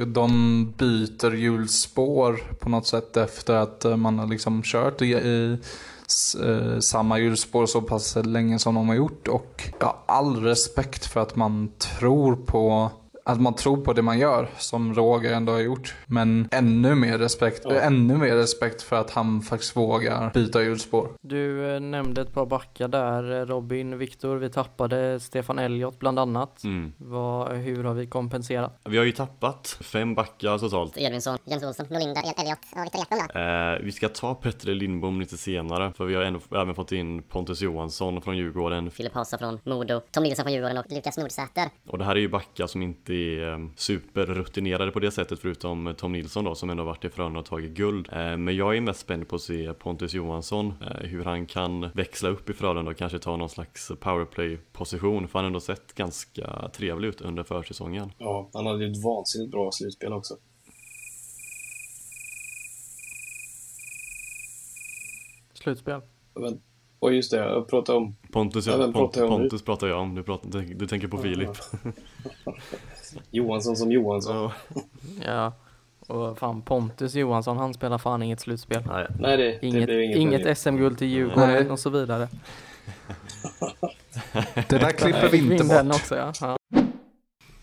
[0.08, 5.58] de byter hjulspår på något sätt efter att man har liksom kört i, i
[6.44, 9.28] Eh, samma hjulspår så pass länge som de har gjort.
[9.28, 12.92] Och jag har all respekt för att man tror på
[13.32, 15.96] att man tror på det man gör, som Roger ändå har gjort.
[16.06, 21.10] Men ännu mer respekt, ännu mer respekt för att han faktiskt vågar byta hjulspår.
[21.22, 26.20] Du eh, nämnde ett par backar där, eh, Robin, Viktor, vi tappade Stefan Elliot bland
[26.20, 26.64] annat.
[26.64, 26.94] Mm.
[26.98, 28.80] Vad, hur har vi kompenserat?
[28.86, 30.98] Vi har ju tappat fem backar totalt.
[30.98, 33.40] Edvinsson, Jens Olsson, Norlinder, Elliot och Viktor då.
[33.40, 37.24] Eh, vi ska ta Petter Lindbom lite senare, för vi har ändå även fått in
[37.24, 38.92] Pontus Johansson från Djurgården.
[38.92, 41.70] Filip Hasa från Modo, Tom Nilsson från Djurgården och Lukas Nordsäter.
[41.88, 45.94] Och det här är ju backar som inte är eh, superrutinerade på det sättet, förutom
[45.98, 48.10] Tom Nilsson då, som ändå varit i Frölunda och tagit guld.
[48.12, 51.90] Eh, men jag är mest spänd på att se Pontus Johansson, eh, hur han kan
[51.94, 55.94] växla upp i Frölunda och kanske ta någon slags powerplay-position, för han har ändå sett
[55.94, 58.12] ganska trevlig ut under försäsongen.
[58.18, 60.38] Ja, han hade ju ett vansinnigt bra slutspel också.
[65.54, 66.02] Slutspel.
[66.34, 66.62] Men,
[67.00, 69.44] och just det, jag pratade om Pontus, Ja, vem Pont, pratar jag om nu?
[69.44, 71.50] Pontus pratar jag om, du, pratar, du tänker på Filip.
[73.32, 74.36] Johansson som Johansson.
[74.36, 74.52] Ja.
[75.26, 75.54] Ja.
[76.08, 78.84] Och fan Pontus Johansson, han spelar fan inget slutspel.
[78.88, 80.56] Nej, Nej, det, det Inget, blev inget inget det.
[80.56, 81.70] SM-guld till Djurgården Nej.
[81.70, 82.28] och så vidare.
[84.70, 85.96] Det där klipper vi inte bort.
[85.96, 86.34] också ja.
[86.42, 86.58] ja.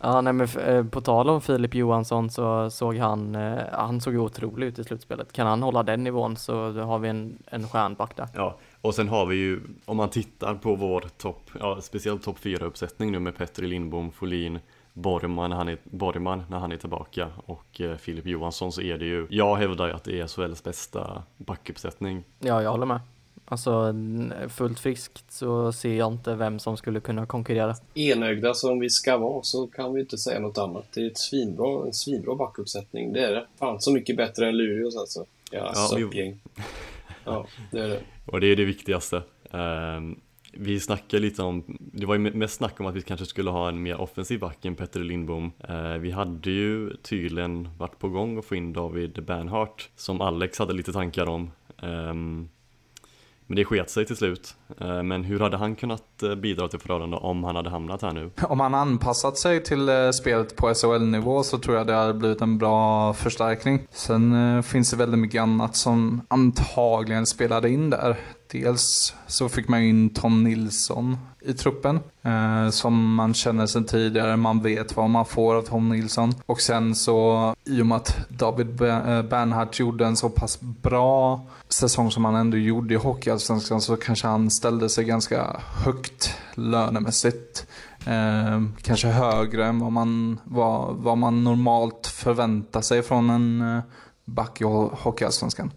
[0.00, 4.14] Ja, nej men eh, på tal om Filip Johansson så såg han, eh, han såg
[4.16, 5.32] otrolig ut i slutspelet.
[5.32, 8.28] Kan han hålla den nivån så har vi en, en stjärnback där.
[8.34, 12.36] Ja, och sen har vi ju, om man tittar på vår topp, ja speciellt topp
[12.42, 14.58] 4-uppsättning nu med Petri Lindbom, Folin,
[14.98, 18.98] Borgman när han är, Borgman när han är tillbaka och eh, Filip Johansson så är
[18.98, 22.24] det ju, jag hävdar ju att det är SHLs bästa backuppsättning.
[22.38, 23.00] Ja, jag håller med.
[23.44, 23.94] Alltså
[24.48, 27.74] fullt friskt så ser jag inte vem som skulle kunna konkurrera.
[27.94, 30.84] Enögda som vi ska vara så kan vi inte säga något annat.
[30.94, 33.12] Det är ett svinbra, en svinbra backuppsättning.
[33.12, 33.46] Det är det.
[33.58, 35.24] Fan så mycket bättre än Luleås alltså.
[35.50, 36.36] Ja, Ja, vi-.
[37.24, 38.00] Ja, det är det.
[38.26, 39.22] Och det är det viktigaste.
[39.50, 40.20] Ehm,
[40.60, 43.68] vi snackade lite om, det var ju mest snack om att vi kanske skulle ha
[43.68, 45.52] en mer offensiv back än Petter Lindbom.
[45.68, 50.58] Eh, vi hade ju tydligen varit på gång att få in David Bernhardt, som Alex
[50.58, 51.50] hade lite tankar om.
[51.82, 52.48] Ehm,
[53.46, 54.56] men det sket sig till slut.
[54.80, 58.12] Eh, men hur hade han kunnat eh, bidra till Frölunda om han hade hamnat här
[58.12, 58.30] nu?
[58.42, 62.40] Om han anpassat sig till eh, spelet på SHL-nivå så tror jag det hade blivit
[62.40, 63.86] en bra förstärkning.
[63.90, 68.16] Sen eh, finns det väldigt mycket annat som antagligen spelade in där.
[68.50, 72.00] Dels så fick man in Tom Nilsson i truppen.
[72.22, 74.36] Eh, som man känner sedan tidigare.
[74.36, 76.34] Man vet vad man får av Tom Nilsson.
[76.46, 81.40] Och sen så i och med att David eh, Bernhardt gjorde en så pass bra
[81.68, 87.66] säsong som han ändå gjorde i Hockeyallsvenskan så kanske han ställde sig ganska högt lönemässigt.
[88.06, 93.82] Eh, kanske högre än vad man, vad, vad man normalt förväntar sig från en eh,
[94.24, 95.70] back i Hockeyallsvenskan.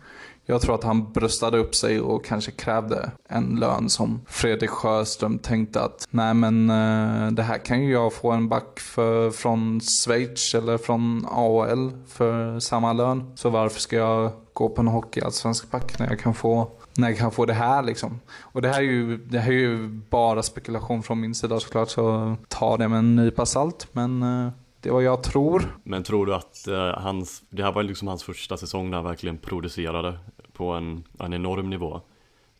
[0.45, 5.39] Jag tror att han bröstade upp sig och kanske krävde en lön som Fredrik Sjöström
[5.39, 9.81] tänkte att nej men eh, det här kan ju jag få en back för, från
[9.81, 13.31] Schweiz eller från AHL för samma lön.
[13.35, 17.17] Så varför ska jag gå på en hockeyallsvensk back när jag kan få när jag
[17.17, 18.19] kan få det här liksom.
[18.39, 21.89] Och det här är ju, det här är ju bara spekulation från min sida såklart
[21.89, 23.87] så ta det med en nypa salt.
[23.91, 24.51] Men eh,
[24.81, 25.77] det är vad jag tror.
[25.83, 29.05] Men tror du att eh, hans, det här var liksom hans första säsong när han
[29.05, 30.17] verkligen producerade
[30.53, 32.01] på en, en enorm nivå.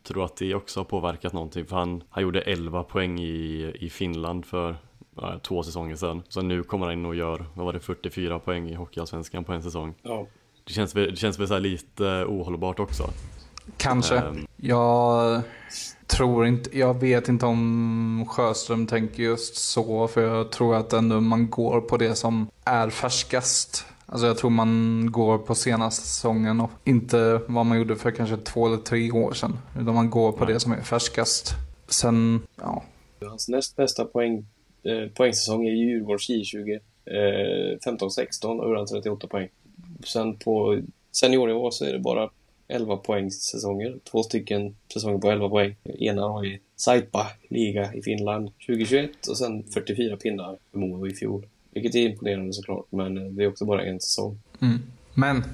[0.02, 1.64] Tror du att det också har påverkat någonting?
[1.66, 4.76] För han, han gjorde 11 poäng i, i Finland för
[5.16, 6.22] ja, två säsonger sedan.
[6.28, 9.52] Så nu kommer han in och gör, vad var det, 44 poäng i Hockeyallsvenskan på
[9.52, 9.94] en säsong.
[10.02, 10.26] Ja.
[10.64, 13.04] Det känns, väl- det känns väl så här lite ohållbart också.
[13.76, 14.18] Kanske.
[14.18, 15.42] Ehm, Jag
[16.16, 20.08] tror inte, jag vet inte om Sjöström tänker just så.
[20.08, 23.86] För jag tror att ändå man går på det som är färskast.
[24.06, 28.36] Alltså jag tror man går på senaste säsongen och inte vad man gjorde för kanske
[28.36, 29.58] två eller tre år sedan.
[29.80, 30.54] Utan man går på Nej.
[30.54, 31.54] det som är färskast.
[31.88, 32.82] Sen, ja.
[33.26, 34.46] Hans näst bästa poäng,
[34.82, 36.78] eh, poängsäsong är Djurgårdens J20.
[37.04, 39.48] Eh, 15-16 och han 38 poäng.
[40.04, 40.80] Sen på
[41.12, 42.30] seniornivå så är det bara
[42.72, 43.98] 11 poängssäsonger.
[44.10, 45.76] Två stycken säsonger på 11 poäng.
[45.84, 51.14] Ena har i Saipa liga i Finland 2021 och sen 44 pinnar för Modo i
[51.14, 51.46] fjol.
[51.70, 54.38] Vilket är imponerande såklart, men eh, det är också bara en säsong.
[54.60, 54.78] Mm.
[55.14, 55.44] Men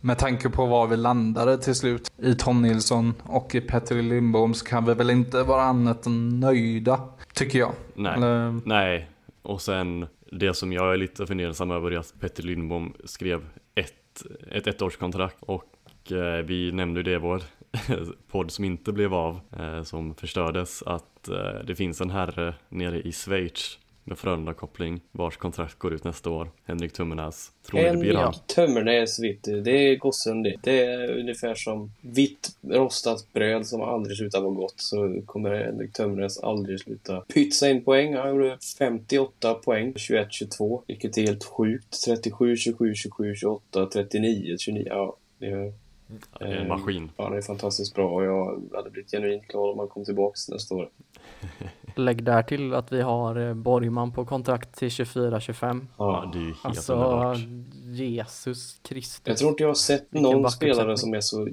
[0.00, 4.54] med tanke på var vi landade till slut i Tom Nilsson och i Petter Lindbom
[4.54, 7.00] så kan vi väl inte vara annat än nöjda,
[7.34, 7.72] tycker jag.
[7.94, 8.14] Nej.
[8.16, 9.08] Eller, Nej,
[9.42, 13.40] och sen det som jag är lite fundersam över är att Petter Lindbom skrev
[13.74, 15.64] ett, ett ettårskontrakt och
[16.12, 17.42] eh, vi nämnde ju det i vår
[18.30, 23.00] podd som inte blev av, eh, som förstördes, att eh, det finns en herre nere
[23.00, 27.52] i Schweiz med Frölunda-koppling vars kontrakt går ut nästa år, Henrik Tummenäs.
[27.66, 28.22] Tror ni det blir han?
[28.22, 29.60] Henrik Tömmernes, vet du.
[29.60, 30.56] Det är gossen det.
[30.62, 34.74] Det är ungefär som vitt rostat bröd som aldrig slutar vara gott.
[34.76, 38.16] Så kommer Henrik Tömmernes aldrig sluta pytsa in poäng.
[38.16, 40.82] Han gjorde 58 poäng, 21-22.
[40.86, 42.04] Vilket är helt sjukt.
[42.04, 44.86] 37, 27, 27, 28, 39, 29.
[44.88, 45.72] Ja, det är,
[46.38, 47.10] Det är en maskin.
[47.16, 50.48] ja, det är fantastiskt bra och jag hade blivit genuint glad om han kom tillbaks
[50.48, 50.88] nästa år.
[51.96, 55.86] Lägg där till att vi har eh, Borgman på kontrakt till 24-25.
[55.96, 57.38] Ja, det är ju helt Alltså, underbart.
[57.84, 59.22] Jesus Kristus.
[59.24, 61.48] Jag tror inte jag har sett någon spelare som är så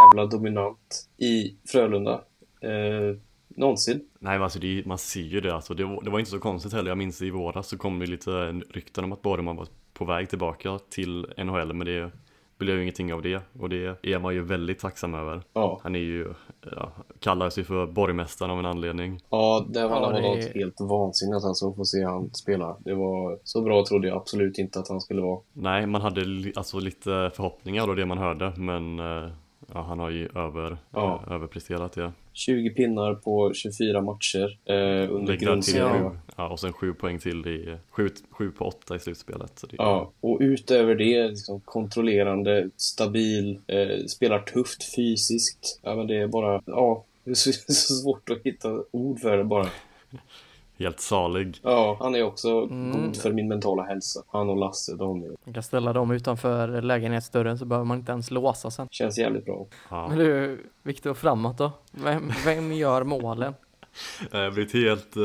[0.00, 2.20] jävla dominant i Frölunda.
[2.60, 3.16] Eh,
[3.48, 4.00] någonsin.
[4.18, 5.74] Nej alltså det, man ser ju det alltså.
[5.74, 6.90] Det var, det var inte så konstigt heller.
[6.90, 8.30] Jag minns i våras så kom det lite
[8.70, 12.10] rykten om att Borgman var på väg tillbaka till NHL men det
[12.58, 13.40] blev ju ingenting av det.
[13.60, 15.42] Och det är man ju väldigt tacksam över.
[15.52, 16.34] Ja, Han är ju,
[16.76, 19.20] ja, kallar sig för borgmästaren av en anledning.
[19.30, 22.76] ja det var, Ja, det var något helt vansinnigt alltså att få se han spela.
[22.80, 25.40] Det var så bra trodde jag absolut inte att han skulle vara.
[25.52, 26.20] Nej, man hade
[26.56, 29.28] alltså lite förhoppningar och det man hörde men eh,
[29.74, 31.22] ja, han har ju över, Ja.
[31.26, 32.12] eh, överpresterat det.
[32.34, 36.18] 20 pinnar på 24 matcher eh, under grundserien.
[36.36, 39.64] ja, och sen sju poäng till i, sju, sju på åtta i slutspelet.
[39.70, 45.80] Det, Ja, och utöver det, liksom kontrollerande, stabil, eh, spelar tufft fysiskt.
[45.82, 49.36] Ja, men det är bara, ja, det är så, så svårt att hitta ord för
[49.36, 49.68] det bara.
[50.78, 51.58] Helt salig.
[51.62, 52.92] Ja, han är också Mm.
[53.02, 54.22] god för min mentala hälsa.
[54.28, 58.12] Han och Lasse, de är, Man kan ställa dem utanför lägenhetsdörren så behöver man inte
[58.12, 58.88] ens låsa sen.
[58.90, 59.66] känns jävligt bra.
[59.90, 60.08] Ja.
[60.08, 61.72] Men du, Viktor, framåt då?
[61.92, 63.54] Vem, vem gör målen?
[64.30, 65.22] Jag blivit helt eh,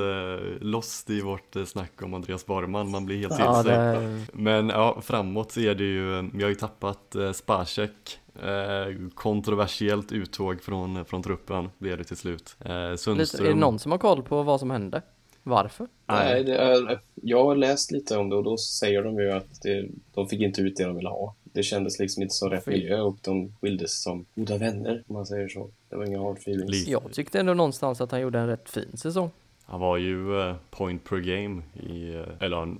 [0.61, 3.71] lost i vårt eh, snack om Andreas Borgman, man blir helt till Ja, sig.
[3.73, 9.09] det, Men ja, framåt så är det ju, vi har ju tappat eh, Spacek, eh,
[9.15, 12.55] kontroversiellt uttåg från, från truppen blev det till slut.
[12.59, 15.01] Eh, lite, Sundström, är det någon som har koll på vad som hände?
[15.49, 15.87] Varför?
[16.05, 19.61] Nej, det är, jag har läst lite om det och då säger de ju att
[19.61, 21.35] det, de fick inte ut det de ville ha.
[21.43, 22.71] Det kändes liksom inte som rätt Fy.
[22.71, 25.69] miljö och de skildes som goda vänner, om man säger så.
[25.89, 26.71] Det var inga hard feelings.
[26.71, 26.91] Lite.
[26.91, 29.31] Jag tyckte ändå någonstans att han gjorde en rätt fin säsong.
[29.63, 32.77] Han var ju eh, point per game i, eh, eller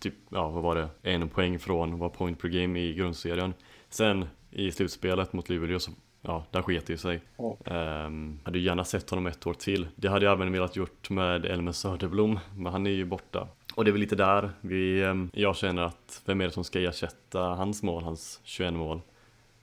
[0.00, 3.54] typ, ja vad var det, en poäng från var point per game i grundserien.
[3.90, 5.90] Sen i slutspelet mot Luleå så,
[6.22, 7.20] ja, där sket det ju sig.
[7.36, 7.56] Ja.
[7.64, 9.88] Ehm, hade ju gärna sett honom ett år till.
[9.96, 13.48] Det hade jag även velat gjort med Elmer Söderblom, men han är ju borta.
[13.74, 16.64] Och det är väl lite där vi, ehm, jag känner att vem är det som
[16.64, 19.00] ska ersätta hans mål, hans 21 mål?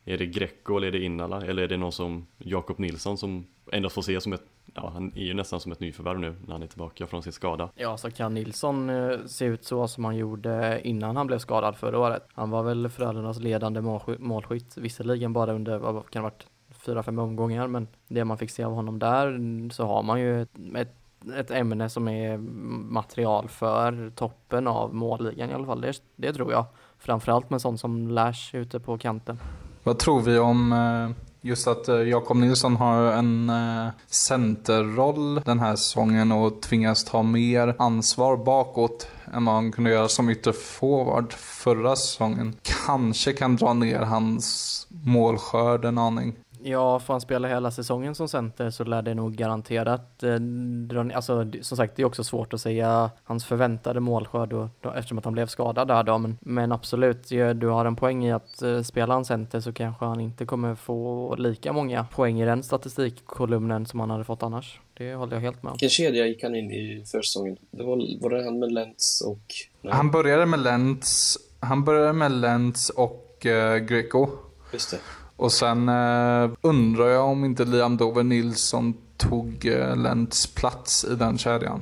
[0.08, 1.42] Är det Greco eller är det Innala?
[1.42, 4.44] Eller är det någon som Jakob Nilsson som ändå får se som ett,
[4.74, 7.32] ja han är ju nästan som ett nyförvärv nu när han är tillbaka från sin
[7.32, 7.70] skada.
[7.76, 11.76] Ja, så kan Nilsson eh, se ut så som han gjorde innan han blev skadad
[11.76, 12.24] förra året.
[12.34, 13.82] Han var väl Frölundas ledande
[14.20, 16.48] målskytt, visserligen bara under, vad kan det varit,
[16.86, 19.40] fyra, fem omgångar, men det man fick se av honom där
[19.74, 20.96] så har man ju ett, ett,
[21.36, 25.82] ett ämne som är material för toppen av målligan i alla fall.
[25.82, 26.66] Det, det tror jag.
[26.98, 29.40] Framförallt med sånt som Lash ute på kanten.
[29.88, 35.60] Vad tror vi om eh, just att eh, Jakob Nilsson har en eh, centerroll den
[35.60, 41.34] här säsongen och tvingas ta mer ansvar bakåt än vad han kunde göra som ytterforward
[41.34, 42.56] förra säsongen.
[42.86, 46.36] Kanske kan dra ner hans målskörd en aning.
[46.70, 51.52] Ja, får han spela hela säsongen som center så lär det nog garanterat eh, Alltså
[51.62, 55.26] som sagt, det är också svårt att säga hans förväntade målskörd då, då, eftersom att
[55.26, 56.18] han blev skadad där då.
[56.18, 59.74] Men, men absolut, ja, du har en poäng i att eh, spela han center så
[59.74, 64.44] kanske han inte kommer få lika många poäng i den statistikkolumnen som han hade fått
[64.44, 64.80] annars.
[64.94, 65.74] Det håller jag helt med om.
[65.74, 67.58] Vilken kedja gick han in i försäsongen?
[67.72, 69.40] Det var, var det han med Lentz och...
[69.82, 74.28] Nej, Han började med Lentz, han började med Lentz och eh, Greco.
[74.74, 74.98] just det.
[75.38, 81.16] Och sen eh, undrar jag om inte Liam Dover Nilsson tog eh, Lentz plats i
[81.16, 81.82] den kedjan.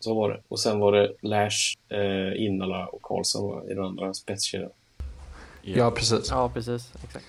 [0.00, 0.40] Så var det.
[0.48, 4.70] Och sen var det Lash, eh, Innala och Karlsson i den andra spetskedjan.
[5.62, 6.30] Ja, precis.
[6.30, 6.92] Ja, precis.
[7.04, 7.24] Exakt.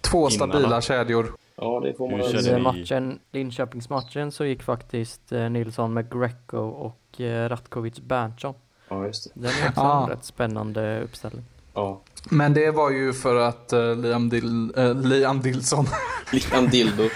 [0.00, 1.32] Två stabila kedjor.
[1.56, 7.20] Ja, det får man I matchen, Linköpingsmatchen så gick faktiskt eh, Nilsson med Greco och
[7.20, 8.54] eh, Ratkovic Berntsson.
[8.88, 9.40] Ja, just det.
[9.40, 10.02] Den är också Ah.
[10.02, 11.44] en rätt spännande uppställning.
[11.80, 12.02] Ja.
[12.30, 15.86] Men det var ju för att eh, Liam, Dil, eh, Liam Dilson,
[16.32, 17.02] Liam Dildo.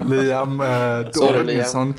[0.00, 0.66] Liam eh,
[1.12, 1.46] Sorry, Dover Liam.
[1.46, 1.94] Nilsson.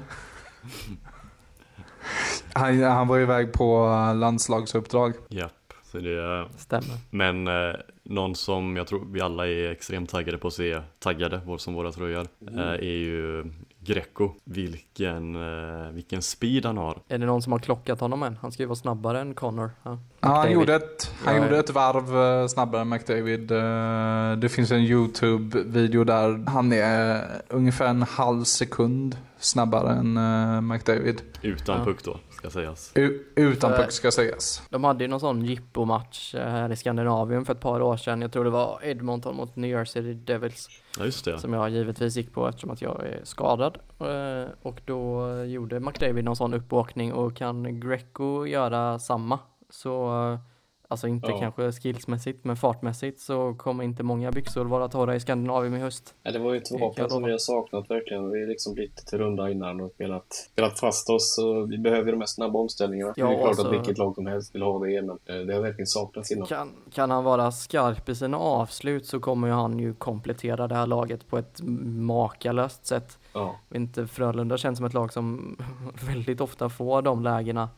[2.54, 5.14] Han, han var iväg på eh, landslagsuppdrag.
[5.30, 5.52] Japp,
[5.92, 6.98] Så det, Stämmer.
[7.10, 11.42] men eh, någon som jag tror vi alla är extremt taggade på att se, taggade
[11.58, 12.60] som våra tröjor, Mm.
[12.60, 13.44] eh, är ju
[13.86, 14.32] Greco.
[14.44, 17.02] Vilken, eh, vilken speed han har.
[17.08, 18.38] Är det någon som har klockat honom än?
[18.42, 19.72] Han ska ju vara snabbare än Connor.
[19.84, 20.00] Ja.
[20.22, 23.52] Ja, han gjorde ett, han Ja, gjorde ett varv eh, snabbare än McDavid.
[23.52, 31.22] Eh, Det finns en YouTube-video där han är ungefär en halv sekund snabbare än McDavid.
[31.42, 31.86] Utan Ja.
[31.86, 32.20] puck då,
[32.52, 32.92] ska sägas.
[32.96, 34.62] U- utan För- puck ska sägas.
[34.70, 38.22] De hade ju någon sån jippo-match eh, här i Skandinavien för ett par år sedan.
[38.22, 40.68] Jag tror det var Edmonton mot New York City Devils.
[41.00, 41.40] Ja just det.
[41.40, 43.78] Som jag givetvis gick på eftersom att jag är skadad.
[44.00, 50.40] Eh, Och då gjorde McDavid någon sån uppåkning och kan Greco göra samma så eh,
[50.88, 51.40] Alltså inte Ja.
[51.40, 56.16] kanske skillsmässigt men fartmässigt så kommer inte många byxor vara torra i Skandinavien i höst.
[56.24, 58.32] Ja, det var ju ett vapen som vi har saknat verkligen.
[58.32, 61.38] Vi har liksom blivit till runda innan och spelat, spelat fast oss.
[61.38, 63.14] Och vi behöver de här snabba omställningarna.
[63.16, 65.46] Ja, det är klart alltså- att vilket lag som helst vill ha det, men eh,
[65.46, 66.48] det har verkligen saknats innan.
[66.48, 70.76] Kan, kan han vara skarp i sina avslut så kommer ju han ju komplettera det
[70.76, 71.62] här laget på ett
[72.06, 73.20] makalöst sätt.
[73.34, 75.58] Ja, Inte Frölunda känns som ett lag som
[76.08, 77.70] väldigt ofta får de lägena.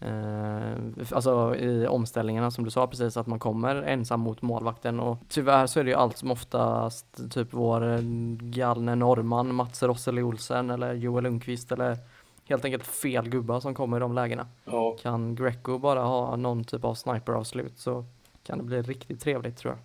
[0.00, 0.72] Eh,
[1.12, 5.66] alltså i omställningarna som du sa precis att man kommer ensam mot målvakten och tyvärr
[5.66, 8.00] så är det ju allt som oftast typ vår eh,
[8.40, 11.96] galne norrman Mats Rosseli Olsen eller Joel Lundqvist eller
[12.44, 14.46] helt enkelt fel gubbar som kommer i de lägena.
[14.64, 14.96] ja.
[15.02, 18.04] Kan Greco bara ha någon typ av sniperavslut så
[18.42, 19.80] kan det bli riktigt trevligt tror jag.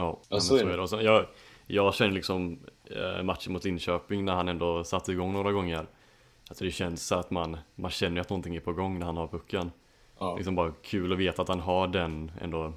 [0.00, 1.02] Ja, men så är det.
[1.02, 1.26] jag,
[1.66, 5.86] jag känner liksom eh, matchen mot Linköping när han ändå satte igång några gånger.
[6.48, 9.16] Alltså det känns så att man, man känner att någonting är på gång när han
[9.16, 9.70] har pucken.
[10.18, 10.36] ja.
[10.36, 12.72] Liksom bara kul att veta att han har den ändå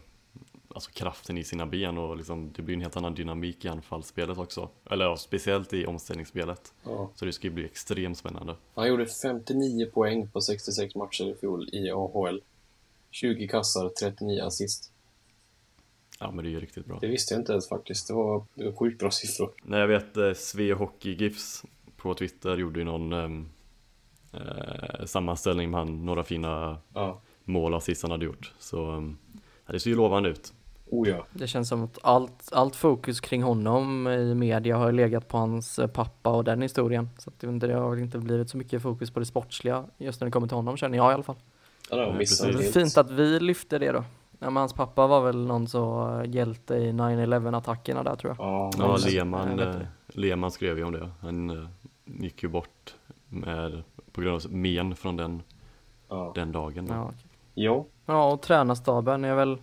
[0.74, 4.38] Alltså kraften i sina ben och liksom det blir en helt annan dynamik i anfallsspelet
[4.38, 4.70] också.
[4.90, 6.74] Eller ja, speciellt i omställningsspelet.
[6.84, 7.10] ja.
[7.16, 8.56] Så det ska ju bli extremt spännande.
[8.76, 12.42] Han gjorde 59 poäng på 66 matcher i fjol i AHL.
[13.10, 14.92] 20 kassar, 39 assist.
[16.20, 16.98] Ja men det är ju riktigt bra.
[17.02, 18.08] Det visste jag inte ens faktiskt.
[18.08, 19.52] Det var, det var sjukt bra siffror.
[19.64, 21.64] Nej jag vet eh, Sve Hockey GIFs
[21.98, 23.50] på Twitter gjorde ju någon ehm,
[24.34, 27.22] eh, sammanställning med han, några fina Ja.
[27.44, 28.54] mål och assist han hade gjort.
[28.60, 29.18] Så ehm,
[29.68, 30.54] det ser ju lovande ut.
[30.90, 31.26] Oh ja.
[31.34, 35.80] Det känns som att allt, allt fokus kring honom i media har legat på hans
[35.80, 37.10] eh, pappa och den historien.
[37.18, 40.26] Så att det, har väl inte blivit så mycket fokus på det sportsliga just när
[40.26, 41.36] det kommer till honom känner jag i alla fall.
[41.90, 42.04] Ja, Det
[42.44, 44.04] är fint att vi lyfte det då.
[44.40, 48.36] Ja, men hans pappa var väl någon så eh, hjälte i 9-11 attackerna där tror
[48.38, 48.46] jag.
[48.48, 49.76] Ja, Ja, Lehmann, eh.
[50.08, 51.10] Lehmann skrev ju om det.
[51.22, 51.68] Han
[52.06, 52.96] gick ju bort
[53.30, 55.42] med, på grund av men från den,
[56.10, 56.32] ja.
[56.36, 56.86] den dagen.
[56.86, 56.94] Då.
[56.94, 57.26] Ja, okej.
[57.54, 57.86] ja.
[58.06, 59.58] ja och tränarstaben är väl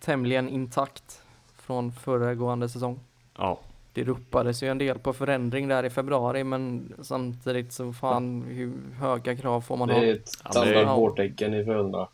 [0.00, 1.22] tämligen intakt
[1.54, 3.00] från föregående säsong.
[3.38, 3.60] Ja,
[3.92, 8.72] Det ropades ju en del på förändring där i februari men samtidigt så fan hur
[8.98, 10.02] höga krav får man Det ha?
[10.02, 12.08] ett det är- standard vårtecken i Frölunda.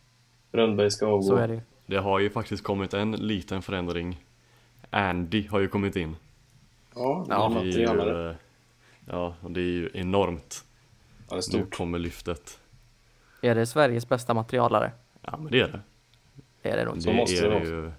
[0.53, 1.23] Rönnberg ska avgå.
[1.23, 4.25] Så är det det har ju faktiskt kommit en liten förändring.
[4.91, 6.17] Andy har ju kommit in.
[6.95, 8.35] Ja, det Ja, är ju, eh,
[9.07, 10.65] ja, och det är ju enormt.
[11.29, 11.75] Ja, det är Nu stort.
[11.77, 12.59] kommer lyftet.
[13.43, 14.93] Är det Sveriges bästa materialare?
[15.23, 15.81] Ja, men det är det.
[16.63, 17.03] Det är det nog.
[17.03, 17.65] Så det måste är det vara.
[17.65, 17.91] ju.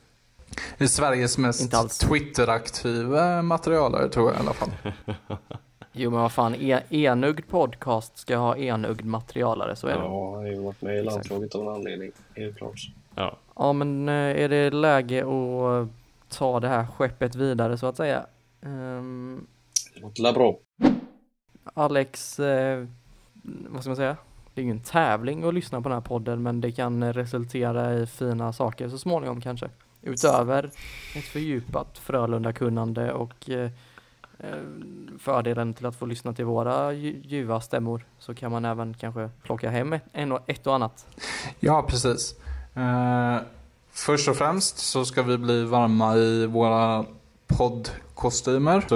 [0.77, 2.01] Det är Sveriges mest.
[2.01, 4.69] Twitter-aktiva materialare tror jag i alla fall.
[5.91, 9.99] Jo men vad fan, e- enögd podcast ska ha enögd materialare, så är det.
[9.99, 12.11] Ja, han har ju varit med i landslaget av en anledning.
[12.35, 12.79] Helt klart.
[13.15, 15.87] Ja, Ja men eh, är det läge att
[16.37, 18.25] ta det här skeppet vidare så att säga?
[18.61, 19.47] Ehm,
[19.95, 20.57] Det låter bra.
[21.73, 22.85] Alex, eh,
[23.43, 24.17] vad ska man säga?
[24.53, 27.93] Det är ju en tävling att lyssna på den här podden men det kan resultera
[27.93, 29.69] i fina saker så småningom kanske.
[30.01, 30.71] Utöver
[31.15, 33.71] ett fördjupat Frölunda-kunnande och eh,
[34.39, 34.55] eh
[35.19, 39.69] fördelen till att få lyssna till våra ljuva stämmor så kan man även kanske plocka
[39.69, 41.05] hem ett, och, ett och annat.
[41.59, 42.35] Ja, precis.
[42.75, 43.37] Eh,
[43.91, 47.05] först och främst så ska vi bli varma i våra
[47.57, 48.83] poddkostymer.
[48.89, 48.95] Så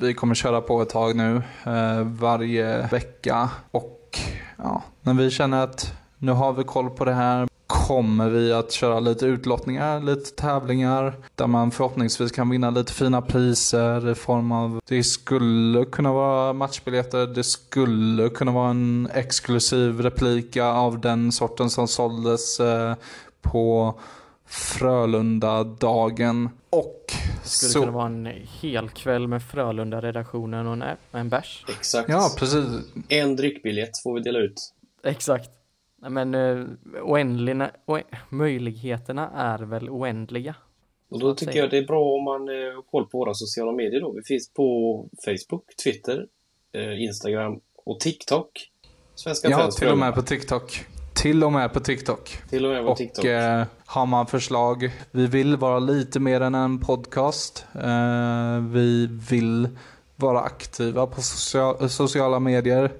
[0.00, 3.50] vi kommer köra på ett tag nu eh, varje vecka.
[3.70, 4.18] Och
[4.56, 8.72] ja, när vi känner att nu har vi koll på det här kommer vi att
[8.72, 14.52] köra lite utlottningar, lite tävlingar där man förhoppningsvis kan vinna lite fina priser i form
[14.52, 21.32] av det skulle kunna vara matchbiljetter, det skulle kunna vara en exklusiv replika av den
[21.32, 22.94] sorten som såldes eh,
[23.42, 23.94] på
[24.48, 26.48] Frölunda-dagen.
[26.70, 27.04] Och
[27.42, 27.80] Skulle så...
[27.80, 28.26] kunna vara en
[28.60, 31.64] hel kväll med Frölunda-redaktionen och en, en bärs.
[31.68, 32.08] Exakt.
[32.08, 32.64] Ja, precis.
[33.08, 34.74] En drickbiljett får vi dela ut.
[35.04, 35.50] Exakt.
[36.08, 36.66] Men uh,
[37.02, 40.54] oändliga, oä möjligheterna är väl oändliga.
[41.10, 41.64] Och då tycker säga.
[41.64, 44.12] jag det är bra om man eh, har koll på våra sociala medier då.
[44.12, 46.26] Vi finns på Facebook, Twitter,
[46.72, 48.50] eh, Instagram och TikTok.
[49.14, 50.84] Svenska Ja, till och med på TikTok.
[51.14, 52.38] Till och med på TikTok.
[52.50, 53.24] Till och med på Och TikTok.
[53.24, 57.66] eh, Har man förslag, vi vill vara lite mer än en podcast.
[57.74, 59.68] Eh, vi vill
[60.16, 62.92] vara aktiva på social, sociala medier.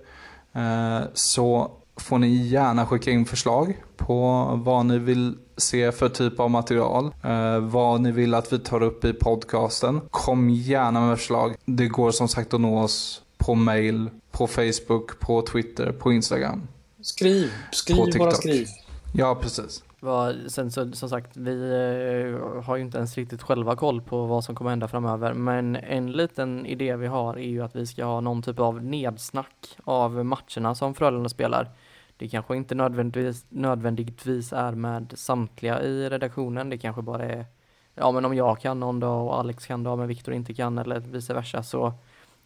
[0.52, 6.40] Eh, så får ni gärna skicka in förslag på vad ni vill se för typ
[6.40, 7.10] av material.
[7.24, 10.00] Eh, vad ni vill att vi tar upp i podcasten.
[10.10, 11.54] Kom gärna med förslag.
[11.64, 16.68] Det går som sagt att nå oss på mail, på Facebook, på Twitter, på Instagram.
[17.00, 18.66] Skriv, På skriv bara skriv.
[19.12, 19.82] Ja, precis.
[20.00, 24.26] Vad- Sen så, som sagt, vi eh, har ju inte ens riktigt själva koll på
[24.26, 25.34] vad som kommer hända framöver.
[25.34, 28.82] Men en liten idé vi har är ju att vi ska ha någon typ av
[28.84, 31.70] nedsnack av matcherna som Frölunda spelar.
[32.16, 36.70] Det kanske inte nödvändigtvis, nödvändigtvis är med samtliga i redaktionen.
[36.70, 37.46] Det kanske bara är,
[37.94, 40.78] ja men om jag kan någon dag och Alex kan dag men Viktor inte kan
[40.78, 41.92] eller vice versa så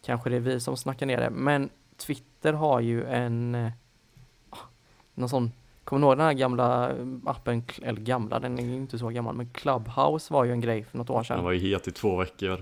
[0.05, 1.29] kanske det är vi som snackar ner det.
[1.29, 3.71] Men Twitter har ju en, eh,
[5.15, 5.51] någon sån
[5.83, 9.35] Kommer du ihåg den här gamla appen, eller gamla, den är ju inte så gammal,
[9.35, 11.43] men Clubhouse var ju en grej för något år Den sedan.
[11.43, 12.59] var ju het i två veckor.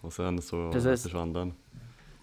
[0.00, 1.02] Och sen så Precis.
[1.02, 1.54] försvann den.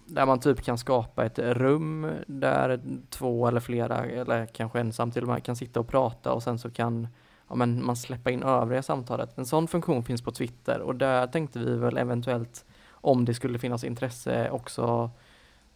[0.06, 2.80] Där man typ kan skapa ett rum där
[3.10, 6.58] två eller flera, eller kanske ensam till och med, kan sitta och prata och sen
[6.58, 7.08] så kan
[7.48, 9.38] ja, men man släppa in övriga samtalet.
[9.38, 13.58] En sån funktion finns på Twitter och där tänkte vi väl eventuellt om det skulle
[13.58, 15.10] finnas intresse också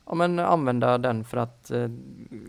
[0.07, 1.89] ja, men använda den för att eh,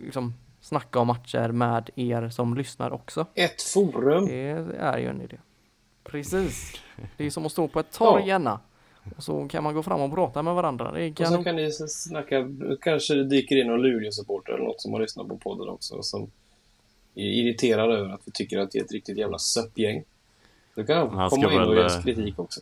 [0.04, 0.34] liksom,
[0.68, 3.26] snacka om matcher med er som lyssnar också.
[3.34, 4.26] Ett forum.
[4.26, 4.50] Det
[4.80, 5.38] är ju en idé.
[6.04, 6.74] Precis.
[7.18, 8.60] Det är som att stå på ett torg gärna.
[9.18, 10.92] Och så kan man gå fram och prata med varandra.
[10.92, 12.50] Det är Och så kan ni snacka,
[12.82, 16.32] kanske det dyker in någon Luleå-supporter eller något som har lyssnat på podden också som
[17.16, 20.04] är irriterad över att vi tycker att det är ett riktigt jävla söppgäng.
[20.76, 22.62] Då kan han Han komma in och ge eh, oss kritik också.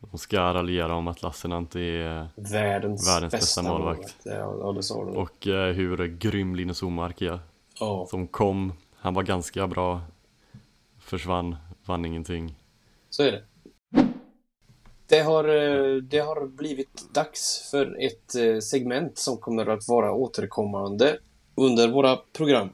[0.00, 4.16] De ska raljera om att Lassinantti är Världens, världens bästa målvakt.
[4.24, 7.40] Ja, ja, och eh, hur grym Linus Omark är.
[7.80, 10.00] Ja, Som kom, han var ganska bra.
[10.98, 12.54] Försvann, vann ingenting.
[13.10, 13.42] så är det.
[15.08, 20.12] Det har, eh, det har blivit dags för ett eh, segment som kommer att vara
[20.12, 21.18] återkommande
[21.54, 22.68] under våra program.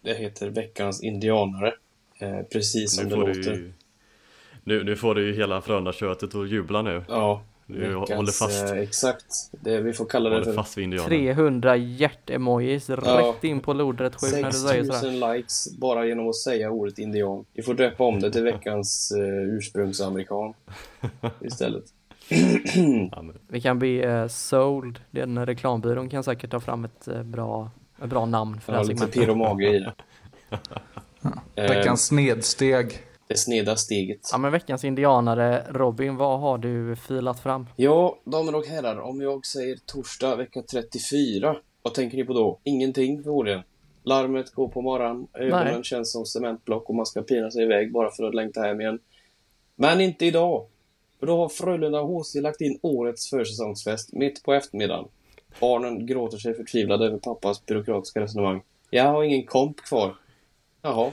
[0.00, 1.74] Det heter Veckans Indianare.
[2.18, 3.32] Eh, Precis som det låter.
[3.32, 3.72] du,
[4.64, 7.04] nu, nu får du ju hela Frölunda-köttet att jubla nu.
[7.08, 9.24] Ja, Du håller fast, Eh, exakt.
[9.50, 11.08] Det, vi får kalla det håller för fast vid indianen.
[11.08, 12.96] 300 hjärt-emojis Ja.
[12.96, 14.98] rätt in på lodrätt 7 när du säger sådär.
[14.98, 17.44] 6000 likes bara genom att säga ordet indian.
[17.52, 20.54] Vi får döpa om det till veckans eh, ursprungsamerikan
[21.40, 21.84] istället.
[23.10, 27.70] Ja, Vi kan be uh, Sold, den reklambyrån kan säkert ta fram ett eh, bra,
[28.02, 29.20] ett bra namn för det Ja, här lite segmentet.
[29.22, 29.92] pirr och mage i det.
[31.54, 32.98] Veckans snedsteg.
[33.28, 34.28] Det sneda steget.
[34.32, 37.66] Ja men veckans indianare, Robin, vad har du filat fram?
[37.76, 42.58] Ja, damer och herrar, om jag säger torsdag vecka 34, vad tänker ni på då?
[42.64, 43.62] Ingenting förmodligen.
[44.02, 45.84] Larmet går på morgonen, ögonen Nej.
[45.84, 48.98] känns som cementblock och man ska pina sig iväg bara för att längta hem igen.
[49.76, 50.66] Men inte idag.
[51.20, 55.04] För då har Frölunda HC lagt in årets försäsongsfest mitt på eftermiddagen.
[55.60, 58.62] Barnen gråter sig förtvivlade över pappas byråkratiska resonemang.
[58.90, 60.16] Jag har ingen komp kvar.
[60.82, 61.10] Jaha.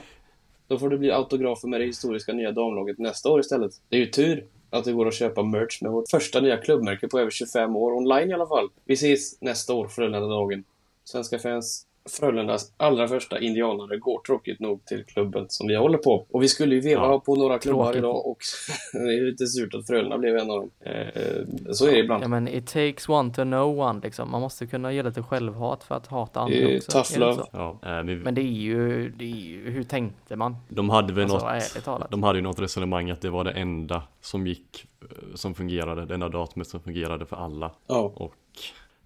[0.70, 3.72] Då får det bli autografer med det historiska nya damlaget nästa år istället.
[3.88, 7.08] Det är ju tur att det går att köpa merch med vårt första nya klubbmärke
[7.08, 8.68] på över 25 år, online i alla fall.
[8.84, 10.64] Vi ses nästa år, Frölunda-dagen.
[11.04, 16.26] Svenska fans, Frölundas allra första indianare går tråkigt nog till klubben som vi håller på.
[16.30, 17.98] Och vi skulle ju veva Ja, ha på några klubbar tråkigt.
[17.98, 18.38] idag och
[18.92, 20.70] det är lite surt att Frölunda blev en av dem.
[20.80, 22.24] Eh, så är det ibland.
[22.24, 24.30] Ja men it takes one to know one liksom.
[24.30, 26.90] Man måste kunna ge lite självhat för att hata andra Eh, också.
[26.92, 27.42] tough love.
[27.52, 30.56] ja, eh, men Men det är ju, det är ju, hur tänkte man?
[30.68, 34.02] de hade väl Alltså något, de hade ju något resonemang att det var det enda
[34.20, 37.70] som gick, eh, som fungerade, det enda datumet som fungerade för alla.
[37.86, 38.12] Ja.
[38.16, 38.34] Och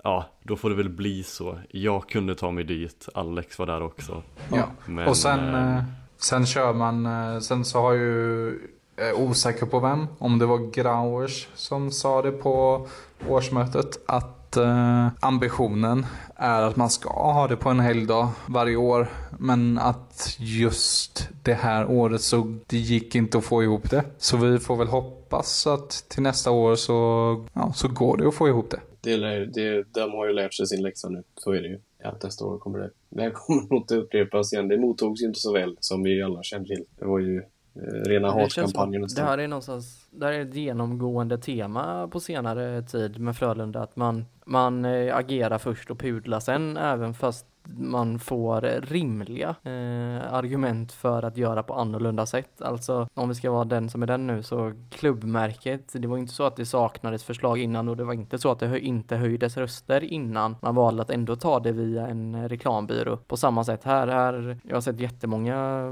[0.04, 1.58] ja, då får det väl bli så.
[1.70, 4.22] Jag kunde ta mig dit, Alex var där också.
[4.52, 4.64] Ja.
[4.86, 5.84] Men, och sen, eh, eh,
[6.16, 8.48] sen kör man, eh, sen så har ju,
[8.96, 12.86] eh, osäker på vem, om det var Grauers som sa det på
[13.28, 19.08] årsmötet, att eh, ambitionen är att man ska ha det på en helgdag varje år.
[19.38, 24.04] Men att just det här året så det gick inte att få ihop det.
[24.18, 28.34] Så vi får väl hoppas att till nästa år så, ja, så går det att
[28.34, 28.80] få ihop det.
[29.04, 31.22] Det, det, de har ju lärt sig sin läxa nu.
[31.36, 31.78] Så är det ju.
[31.98, 32.90] Ja, nästa år kommer det.
[33.08, 34.68] Det här kommer nog inte upprepas igen.
[34.68, 36.84] Det mottogs ju inte så väl som vi alla känner till.
[36.98, 37.38] Det var ju
[37.74, 39.06] eh, rena hatkampanjen.
[39.16, 43.82] Det här är någonstans, det här är ett genomgående tema på senare tid med Frölunda
[43.82, 50.34] att man, man eh, agerar först och pudlar sen även fast man får rimliga eh,
[50.34, 52.62] argument för att göra på annorlunda sätt.
[52.62, 56.32] Alltså om vi ska vara den som är den nu så klubbmärket, det var inte
[56.32, 59.16] så att det saknades förslag innan och det var inte så att det hö inte
[59.16, 63.16] höjdes röster innan man valde att ändå ta det via en reklambyrå.
[63.16, 65.88] På samma sätt här, här jag har sett jättemånga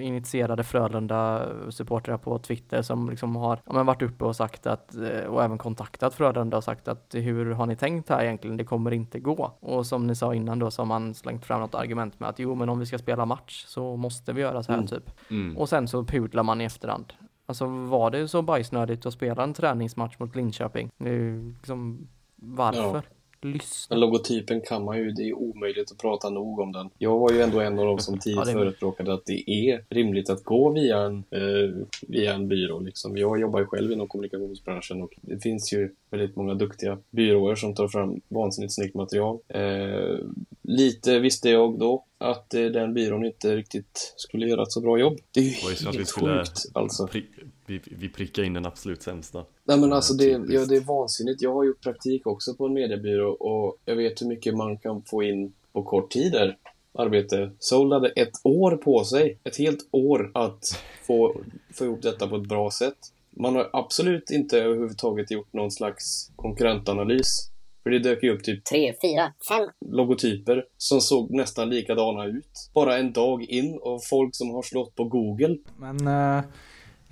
[0.00, 4.94] initierade Frölunda supportrar på Twitter som liksom har ja, men varit uppe och sagt att
[4.94, 8.56] eh, och även kontaktat Frölunda och sagt att hur har ni tänkt här egentligen?
[8.56, 9.52] Det kommer inte gå.
[9.60, 12.38] Och som ni sa innan då så har man slängt fram något argument med att
[12.38, 14.88] jo men om vi ska spela match så måste vi göra så här Mm.
[14.88, 15.10] typ.
[15.30, 15.56] Mm.
[15.56, 17.12] Och sen så pudlar man i efterhand.
[17.46, 20.90] Alltså var det så bajsnödigt att spela en träningsmatch mot Linköping?
[20.98, 23.02] Det är ju liksom, varför?
[23.42, 23.94] Lyssna.
[23.96, 26.90] Men logotypen kan man ju, det är omöjligt att prata nog om den.
[26.98, 30.30] Jag var ju ändå en av de som tidigt Ja, förespråkade att det är rimligt
[30.30, 32.80] att gå via en, eh, via en byrå.
[32.80, 33.16] Liksom.
[33.16, 37.74] Jag jobbar ju själv inom kommunikationsbranschen och det finns ju väldigt många duktiga byråer som
[37.74, 39.38] tar fram vansinnigt snyggt material.
[39.48, 40.18] Eh,
[40.62, 44.98] lite visste jag då att eh, den byrån inte riktigt skulle göra ett så bra
[44.98, 45.18] jobb.
[45.34, 45.50] Det är ju
[45.92, 47.06] helt skulle- sjukt alltså.
[47.06, 49.44] Pri- vi, vi prickar in den absolut sämsta.
[49.64, 50.54] Nej men alltså det, Typiskt.
[50.54, 51.42] ja, det är vansinnigt.
[51.42, 55.02] Jag har gjort praktik också på en mediebyrå och jag vet hur mycket man kan
[55.02, 56.56] få in på kort tid där.
[56.94, 57.50] Arbete.
[57.58, 59.38] Soul hade ett år på sig.
[59.44, 60.64] Ett helt år att
[61.06, 61.40] få,
[61.72, 62.98] få ihop detta på ett bra sätt.
[63.30, 67.52] Man har absolut inte överhuvudtaget gjort någon slags konkurrentanalys.
[67.82, 69.68] För det dök ju upp typ tre, fyra, fem.
[69.90, 72.70] logotyper som såg nästan likadana ut.
[72.74, 75.56] Bara en dag in och folk som har slått på Google.
[75.76, 76.44] Men eh,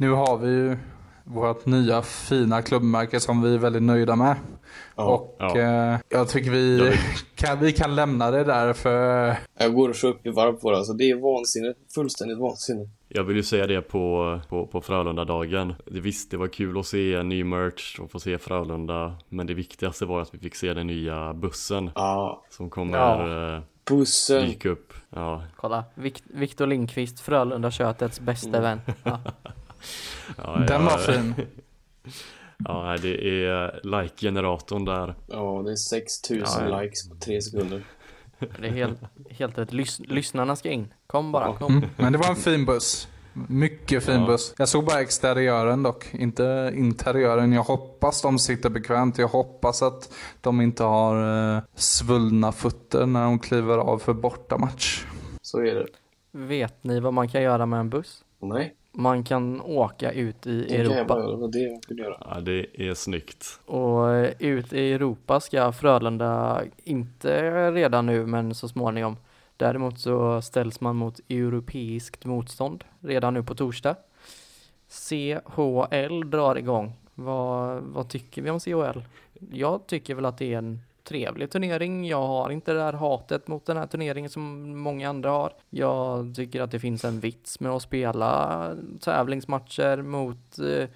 [0.01, 0.77] nu har vi ju
[1.25, 4.37] vårt nya fina klubbmärke som vi är väldigt nöjda med.
[4.97, 5.05] Ja.
[5.05, 5.59] och Ja.
[5.59, 6.93] eh, jag tycker vi, Ja,
[7.35, 10.71] kan, vi kan lämna det där för Jag går och kör upp i varv på
[10.71, 10.77] det.
[10.77, 11.75] Alltså det är vansinne.
[11.95, 12.89] Fullständigt vansinne.
[13.09, 15.75] Jag vill ju säga det på, på, på Frölunda-dagen.
[15.87, 19.15] Det, visst, det var kul att se en ny merch och få se Frölunda.
[19.29, 23.55] Men det viktigaste var att vi fick se den nya bussen Ja, som kommer Ja.
[23.57, 24.47] eh, bussen.
[24.47, 24.93] dyka upp.
[25.11, 25.85] Ja, Kolla,
[26.25, 28.81] Viktor Lindqvist, Frölunda-köttets bästa vän.
[30.37, 30.57] Ja.
[30.57, 31.35] den ja, var fin.
[32.65, 35.15] Ja, det är like-generatorn där.
[35.27, 36.81] Ja, det är 6000 Ja, ja.
[36.81, 37.83] likes på tre sekunder.
[38.39, 38.99] Det är helt,
[39.31, 39.73] helt rätt.
[39.73, 40.95] Lys- lyssnarna ska in.
[41.07, 41.77] Kom bara, kom.
[41.77, 43.09] Mm, men det var en fin buss.
[43.49, 44.27] Mycket fin Ja.
[44.27, 44.55] buss.
[44.59, 47.53] Jag såg bara exteriören dock, inte interiören.
[47.53, 49.19] Jag hoppas de sitter bekvämt.
[49.19, 55.05] Jag hoppas att de inte har eh, svullna fötter när de kliver av för bortamatch.
[55.43, 55.87] Så är det.
[56.33, 58.25] Vet ni vad man kan göra med en buss?
[58.43, 61.29] Nej, Man kan åka ut i det kan jag bara Europa.
[61.29, 61.31] göra.
[61.31, 62.17] Det var det jag göra.
[62.35, 63.61] Ja, det är snyggt.
[63.67, 69.17] Och eh, ut i Europa ska Frölunda, inte redan nu men så småningom.
[69.57, 73.97] Däremot så ställs man mot europeiskt motstånd redan nu på torsdag.
[74.89, 76.93] CHL drar igång.
[77.15, 79.01] Vad, vad tycker vi om CHL?
[79.53, 82.07] Jag tycker väl att det är en trevlig turnering.
[82.07, 85.53] Jag har inte det där hatet mot den här turneringen som många andra har.
[85.71, 90.89] Jag tycker att det finns en vits med att spela tävlingsmatcher mot eh,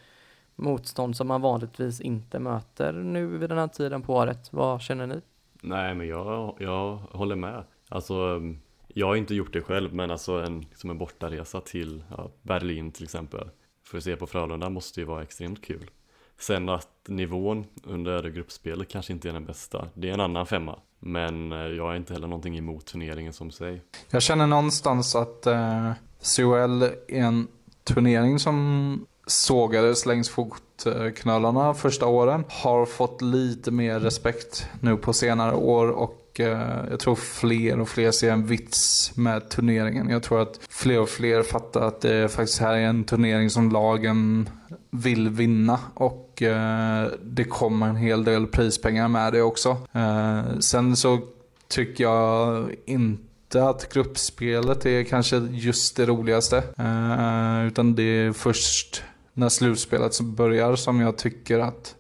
[0.57, 4.53] motstånd som man vanligtvis inte möter nu vid den här tiden på året.
[4.53, 5.21] Vad känner ni?
[5.63, 7.65] Nej, men jag, jag håller med.
[7.89, 8.43] Alltså,
[8.89, 12.93] jag har inte gjort det själv, men alltså en, som en bortaresa till ja, Berlin
[12.93, 13.49] till exempel.
[13.87, 15.91] För att se på Frölunda måste ju vara extremt kul.
[16.39, 20.79] Sen att nivån under gruppspelet kanske inte är den bästa, det är en annan femma.
[21.01, 23.83] Men eh, jag är inte heller någonting emot turneringen som sig.
[24.11, 27.49] Jag känner någonstans att eh, CHL är en
[27.85, 32.45] turnering som sågades längs fotknölarna första åren.
[32.49, 37.89] Har fått lite mer respekt nu på senare år och Eh, jag tror fler och
[37.89, 40.09] fler ser en vits med turneringen.
[40.09, 43.71] Jag tror att fler och fler fattar att det faktiskt här är en turnering som
[43.71, 44.49] lagen
[44.91, 49.77] vill vinna och eh, det kommer en hel del prispengar med det också.
[49.93, 51.21] Eh, sen så
[51.69, 56.57] tycker jag inte att gruppspelet är kanske just det roligaste.
[56.57, 61.95] Eh, utan det är först när slutspelet börjar som jag tycker att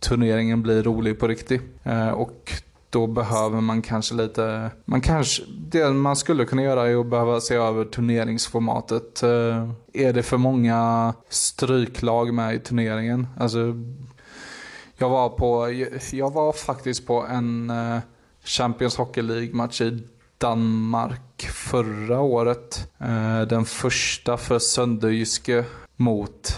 [0.00, 1.62] turneringen blir rolig på riktigt.
[1.82, 2.52] Eh, och
[2.90, 7.40] då behöver man kanske lite, man kanske, det man skulle kunna göra är att behöva
[7.40, 9.22] se över turneringsformatet.
[9.22, 13.26] Eh, är det för många stryklag med i turneringen?
[13.38, 13.58] Alltså,
[14.96, 15.70] jag var på,
[16.12, 17.98] jag var faktiskt på en eh,
[18.44, 20.02] Champions Hockey League-match i
[20.38, 22.90] Danmark förra året.
[22.98, 25.64] Eh, den första för Sönderjyske
[25.96, 26.56] mot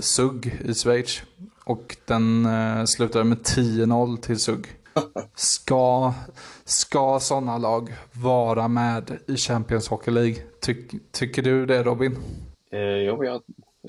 [0.00, 1.22] SUG i Schweiz.
[1.64, 2.48] Och den
[2.86, 4.66] slutade med 10-0 till SUG.
[5.34, 6.14] Ska,
[6.64, 10.36] ska sådana lag vara med i Champions Hockey League?
[10.66, 10.74] Ty,
[11.12, 12.16] tycker du det Robin?
[12.70, 13.42] Eh, jag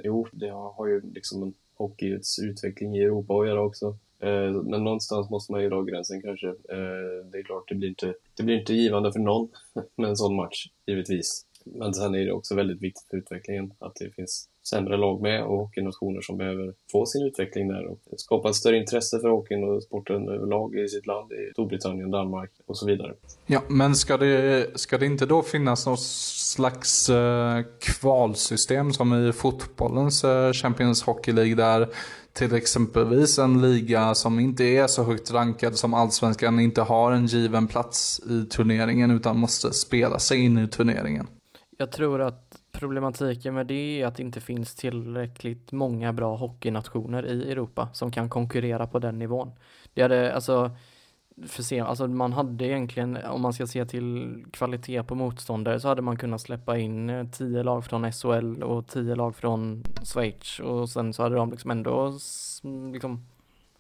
[0.04, 3.86] jo, det har ju liksom en hockeyns utveckling i Europa att göra också.
[4.20, 6.48] Eh, Men någonstans måste man ju dra gränsen kanske.
[6.48, 9.50] Eh, Det är klart, det blir inte, det blir inte givande för någon
[9.96, 11.46] med en sån match, givetvis.
[11.66, 15.44] Men sen är det också väldigt viktigt för utvecklingen att det finns sämre lag med
[15.44, 19.64] och hockeynationer som behöver få sin utveckling där och skapa ett större intresse för hockeyn
[19.64, 23.14] och sporten överlag i sitt land, i Storbritannien, Danmark och så vidare.
[23.46, 29.34] Ja, men ska det, ska det inte då finnas något slags eh, kvalsystem som i
[29.34, 31.88] fotbollens eh, Champions Hockey League där
[32.34, 37.26] till exempelvis en liga som inte är så högt rankad som allsvenskan inte har en
[37.26, 41.28] given plats i turneringen utan måste spela sig in i turneringen?
[41.78, 42.47] Jag tror att
[42.80, 48.12] problematiken med det är att det inte finns tillräckligt många bra hockeynationer i Europa som
[48.12, 49.52] kan konkurrera på den nivån.
[49.94, 50.72] Det hade, alltså,
[51.48, 55.88] för se, alltså man hade egentligen, om man ska se till kvalitet på motståndare så
[55.88, 60.60] hade man kunnat släppa in eh, tio lag från SHL och tio lag från Schweiz
[60.60, 62.14] och sen så hade de liksom ändå
[62.94, 63.26] liksom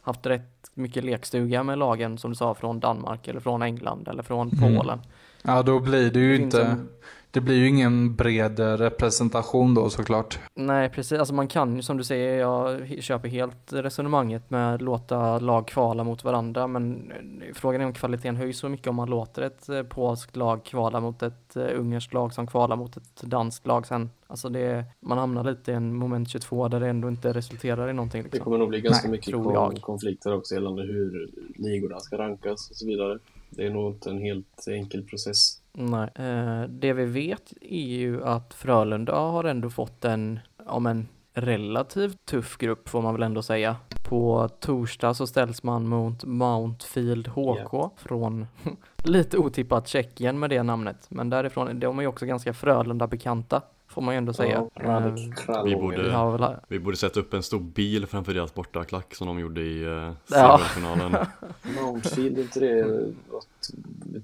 [0.02, 4.24] haft rätt mycket lekstuga med lagen som du sa från Danmark eller från England eller
[4.24, 4.78] från Mm.
[4.78, 5.00] Polen.
[5.42, 6.90] Ja, då blir det ju Det inte, en-
[7.32, 10.40] det blir ju ingen bred representation då såklart.
[10.56, 11.20] Nej, precis.
[11.20, 15.68] Alltså man kan ju som du säger, jag köper helt resonemanget med att låta lag
[15.68, 19.42] kvala mot varandra, men eh, frågan är om kvaliteten höjs så mycket om man låter
[19.42, 23.68] ett eh, polskt lag kvala mot ett eh, ungerskt lag som kvalar mot ett danskt
[23.68, 24.10] lag sen.
[24.28, 27.94] Alltså det, man hamnar lite i en moment 22 där det ändå inte resulterar i
[27.94, 28.22] någonting.
[28.24, 28.44] Det Liksom.
[28.44, 32.86] kommer nog bli ganska Nej, mycket konflikter också gällande hur ligorna ska rankas och så
[32.86, 33.20] vidare.
[33.50, 35.62] Det är nog inte en helt enkel process.
[35.74, 36.10] Nej.
[36.16, 42.26] Eh, det vi vet är ju att Frölunda har ändå fått en, om en relativt
[42.26, 43.76] tuff grupp får man väl ändå säga.
[44.10, 48.48] På torsdag så ställs man mot Mountfield HK från
[49.04, 51.06] lite otippat Tjeckien med det namnet.
[51.10, 54.66] Men därifrån, de är ju också ganska Frölunda-bekanta får man ju ändå säga.
[54.74, 55.66] Ja, Eh, Kralov.
[55.68, 59.40] vi borde- väl, Vi borde sätta upp en stor bil framför deras bortaklack som de
[59.40, 60.60] gjorde i uh, Ja.
[60.74, 61.26] semifinalen.
[61.82, 62.60] Mountfield, är inte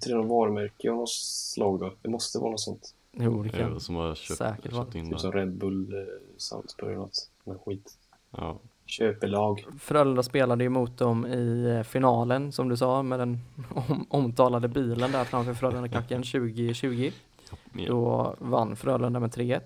[0.10, 1.94] det något varumärke av något slag då?
[2.02, 2.94] Det måste vara något sånt.
[3.12, 4.86] jo, det eh, kan som har köpt, säkert vara.
[4.86, 5.32] Typ som.
[5.32, 6.00] Red Bull, eh,
[6.38, 7.30] Salzburg eller något.
[7.44, 7.92] Men skit.
[8.38, 8.58] Ja.
[8.86, 9.66] Köpelag.
[9.80, 13.40] Frölunda spelade ju mot dem i eh, finalen som du sa med den
[13.76, 17.12] om, omtalade bilen där framför Frölunda-klacken 2020.
[17.74, 19.62] Då vann Frölunda med 3-1.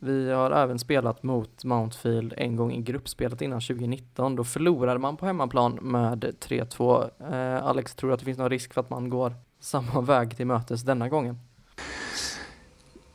[0.00, 4.36] Vi har även spelat mot Mountfield en gång i gruppspelet innan 2019.
[4.36, 7.10] Då förlorade man på hemmaplan med 3-2.
[7.32, 10.36] Eh, Alex, tror du att det finns någon risk för att man går samma väg
[10.36, 11.38] till mötes denna gången?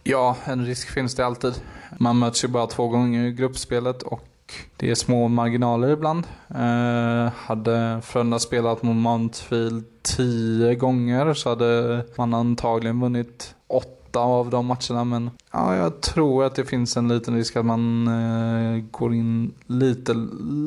[0.03, 1.53] Ja, en risk finns det alltid.
[1.99, 4.25] Man möts ju bara två gånger i gruppspelet och
[4.77, 6.27] det är små marginaler ibland.
[6.49, 14.49] Eh, hade Frölunda spelat mot Mountfield tio gånger så hade man antagligen vunnit åtta av
[14.49, 15.03] de matcherna.
[15.03, 19.53] Men ja, jag tror att det finns en liten risk att man eh, går in
[19.67, 20.13] lite,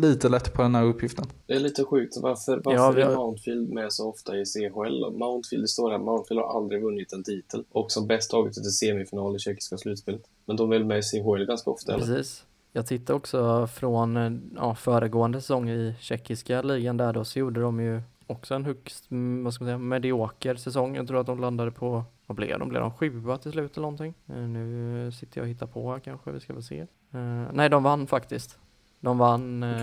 [0.03, 1.25] lite lätt på den här uppgiften.
[1.47, 2.17] Det är lite sjukt.
[2.21, 5.19] Varför, varför Ja, är Mountfield med så ofta i CHL?
[5.19, 7.65] Mountfield, det står här, Mountfield har aldrig vunnit en titel.
[7.73, 10.23] Och som bäst tagit sig till semifinal i tjeckiska slutspelet.
[10.47, 12.07] Men de är väl med i CHL ganska ofta, eller?
[12.07, 12.45] Precis.
[12.73, 17.61] Jag tittar också från eh, ja, föregående säsong i tjeckiska ligan där då så gjorde
[17.61, 18.03] de ju
[18.33, 20.97] också en högst, mm, vad ska man säga, medioker säsong.
[20.97, 22.69] Jag tror att de landade på, vad blev de?
[22.69, 24.15] Blev de sjua till slut eller någonting?
[24.29, 26.79] Eh, Nu sitter jag och hittar på här kanske, vi ska väl se.
[27.13, 28.59] Eh, nej, de vann faktiskt.
[29.01, 29.83] De vann, eh,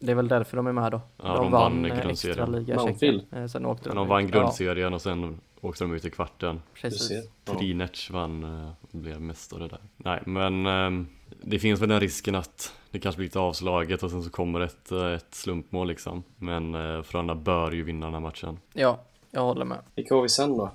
[0.00, 1.00] det är väl därför de är med då.
[1.16, 2.12] Ja, de vann grundserien.
[2.14, 6.10] extra liga Sen åkte Men de de vann grundserien och sen åkte de ut i
[6.10, 6.62] kvarten.
[6.74, 7.28] Precis.
[7.44, 8.44] Trinec vann
[8.80, 9.80] och blev mästare där.
[9.96, 11.06] Nej, men
[11.42, 14.60] det finns väl den risken att det kanske blir lite avslaget och sen så kommer
[14.60, 16.22] ett, eh, ett slumpmål liksom.
[16.36, 18.58] Men uh, Frölunda bör ju vinna den här matchen.
[18.72, 19.78] Ja, jag håller med.
[19.94, 20.70] Vilka har vi sen då?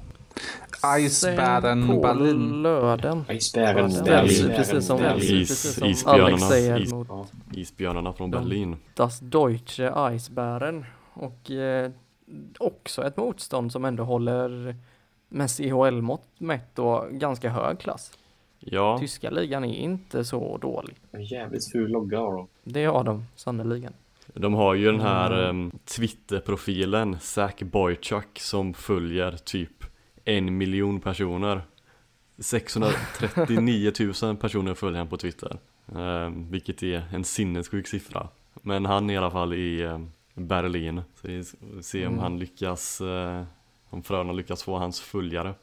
[1.88, 2.61] På Berlin.
[2.61, 3.26] lördagen.
[3.30, 4.57] Isbären Ställs ju Berlin.
[4.57, 5.41] precis som, Berlin.
[5.41, 6.26] Is- precis som isbjörnarna.
[6.26, 7.32] Alex säger Is- mot.
[7.53, 8.76] Isbjörnarna från Berlin.
[8.93, 11.91] Das Deutsche Eisbären och eh,
[12.59, 14.76] också ett motstånd som ändå håller
[15.30, 18.11] med CHL-mått mätt då ganska hög klass.
[18.64, 20.95] Ja, Tyska ligan är inte så dålig.
[21.12, 22.47] En jävligt ful logga har de.
[22.64, 23.93] Det har de sannerligen.
[24.34, 25.72] de har ju den här Mm.
[25.86, 29.84] Twitter-profilen Zach Boychuk som följer typ
[30.26, 31.62] en miljon personer.
[32.39, 33.91] 639
[34.24, 35.57] 000 personer följer han på Twitter.
[35.95, 38.28] Ehm, vilket är en sinnessjuk siffra.
[38.62, 41.01] Men han är i alla fall i ehm, Berlin.
[41.22, 42.24] Så vi s- se om Mm.
[42.24, 43.43] han lyckas, eh,
[43.89, 45.53] om Frölunda lyckas få hans följare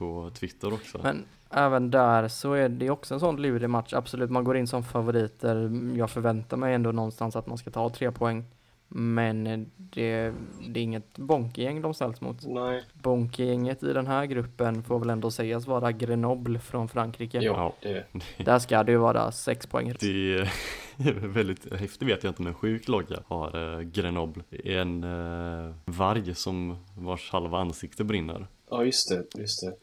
[0.00, 1.00] på Twitter också.
[1.02, 3.92] Men även där så är det också en sån lurig match.
[3.92, 5.70] Absolut, man går in som favoriter.
[5.96, 8.44] Jag förväntar mig ändå någonstans att man ska ta tre poäng.
[8.92, 9.44] Men
[9.76, 10.34] det,
[10.68, 12.46] det är inget Bonke-gäng de ställs mot.
[12.46, 17.38] Nej, Bonke-gänget i den här gruppen får väl ändå sägas vara Grenoble från Frankrike.
[17.38, 18.04] ja, det
[18.44, 19.94] Där ska det ju vara sex poäng.
[20.00, 20.50] Det är
[21.28, 24.42] väldigt häftigt vet jag inte men sjuk logga har eh, Grenoble.
[24.64, 28.46] En eh, varg som vars halva ansikte brinner.
[28.70, 29.40] Ja, just det.
[29.40, 29.74] Just det.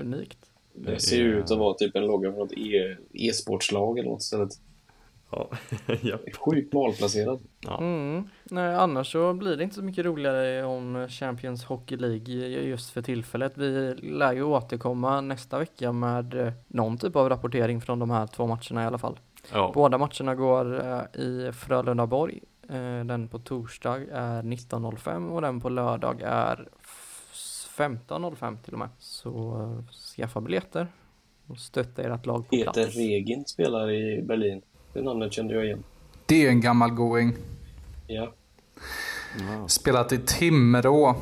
[0.00, 0.38] Unikt.
[0.72, 4.20] Det ser ju ut att vara typ en logga från ett e- e-sportslag eller något
[4.22, 4.50] istället.
[5.30, 5.50] Ja.
[6.38, 7.40] Sjukt malplacerad.
[7.60, 7.78] ja.
[7.78, 8.28] Mm.
[8.44, 13.02] Nej, annars så blir det inte så mycket roligare om Champions Hockey League just för
[13.02, 13.52] tillfället.
[13.56, 18.26] Vi lär ju återkomma nästa vecka med eh, någon typ av rapportering från de här
[18.26, 19.18] två matcherna i alla fall.
[19.52, 19.70] ja.
[19.74, 22.40] Båda matcherna går eh, i Frölunda-Borg.
[22.68, 26.68] Eh, den på torsdag är 19.05 och den på lördag är
[27.76, 28.88] 15.05 till och med.
[28.98, 29.30] Så
[29.88, 30.86] eh, skaffa biljetter
[31.46, 32.96] och stötta ert lag på Peter plats.
[32.96, 34.62] Regin spelar i Berlin.
[34.92, 35.82] Det namnet kände jag igen.
[36.26, 37.34] Det är en gammal going.
[38.06, 38.32] Ja.
[39.38, 39.68] ja.
[39.68, 41.16] Spelat i Timrå,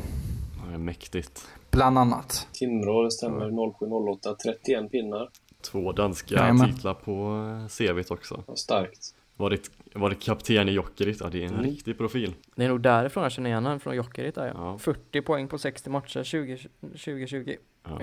[0.69, 1.49] det är mäktigt.
[1.71, 2.49] bland annat.
[2.53, 3.73] Timrå, det stämmer.
[3.79, 4.35] 0708.
[4.35, 5.29] 31 pinnar.
[5.61, 6.75] Två danska Jajamän.
[6.75, 8.45] titlar på eh, CVt också.
[8.47, 9.15] Ja, starkt.
[9.37, 9.71] Varit,
[10.01, 11.65] varit kapten i Jokerit, ja det är en Mm.
[11.65, 12.35] riktig profil.
[12.57, 14.53] Det är nog därifrån jag känner igen honom, från Jokerit där ja.
[14.57, 14.79] Ja.
[14.79, 17.57] 40 poäng på 60 matcher 20, 2020.
[17.85, 17.99] Ja.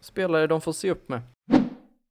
[0.00, 1.20] Spelare de får se upp med.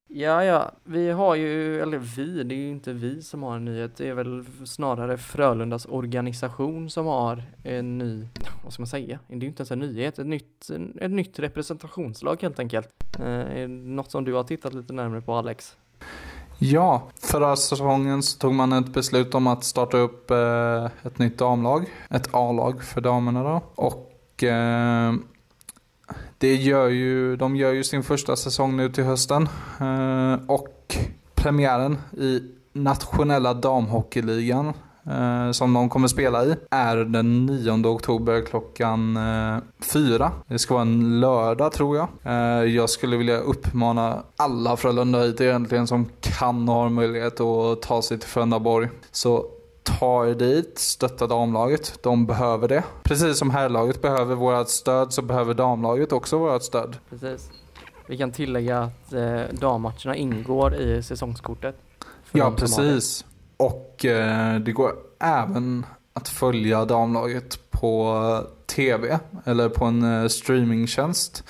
[0.08, 3.66] Ja, ja, vi har ju, eller vi, det är ju inte vi som har en
[3.66, 3.95] nyhet.
[3.97, 8.28] Det är väl snarare Frölundas organisation som har en ny,
[8.64, 9.20] vad ska man säga?
[9.28, 10.70] Det är ju inte ens en nyhet, ett nytt,
[11.01, 12.89] ett nytt representationslag helt enkelt.
[13.20, 15.78] Eh, det något som du har tittat lite närmare på Alex?
[16.58, 21.38] Ja, förra säsongen så tog man ett beslut om att starta upp eh, ett nytt
[21.38, 21.86] damlag.
[22.10, 23.62] Ett A-lag för damerna då.
[23.76, 25.14] Och eh,
[26.38, 29.49] det gör ju, de gör ju sin första säsong nu till hösten.
[29.80, 30.95] Eh, och
[31.36, 32.41] premiären i
[32.74, 34.74] nationella damhockeyligan eh,
[35.51, 39.58] som de kommer spela i är den 9 oktober klockan eh,
[39.93, 40.32] fyra.
[40.47, 42.08] Det ska vara en lördag tror jag.
[42.24, 47.82] Eh, jag skulle vilja uppmana alla Frölunda hit egentligen som kan och har möjlighet att
[47.82, 48.89] ta sig till Frölundaborg.
[49.12, 49.45] Så
[49.84, 51.99] ta er dit, stötta damlaget.
[52.03, 52.84] De behöver det.
[53.03, 56.97] Precis som herrlaget behöver vårt stöd så behöver damlaget också vårt stöd.
[57.10, 57.49] Precis.
[58.08, 61.76] Vi kan tillägga att eh, dammatcherna ingår i säsongskortet.
[62.32, 63.26] Ja, precis.
[63.58, 68.20] Och eh, det går även att följa damlaget på
[68.66, 71.43] tv eller på en eh, streamingtjänst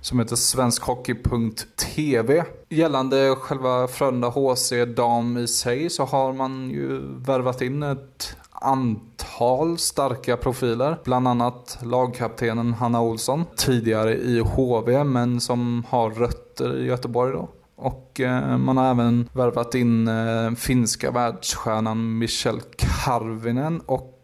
[0.00, 2.44] som heter svenskhockey.tv.
[2.68, 9.78] Gällande själva Frölunda HC dam i sig så har man ju värvat in ett antal
[9.78, 10.98] starka profiler.
[11.04, 13.44] Bland annat lagkaptenen Hanna Olsson.
[13.56, 17.48] Tidigare i HV men som har rötter i Göteborg då.
[17.80, 24.16] Och eh, man har även värvat in eh, finska världsstjärnan Michel Karvinen och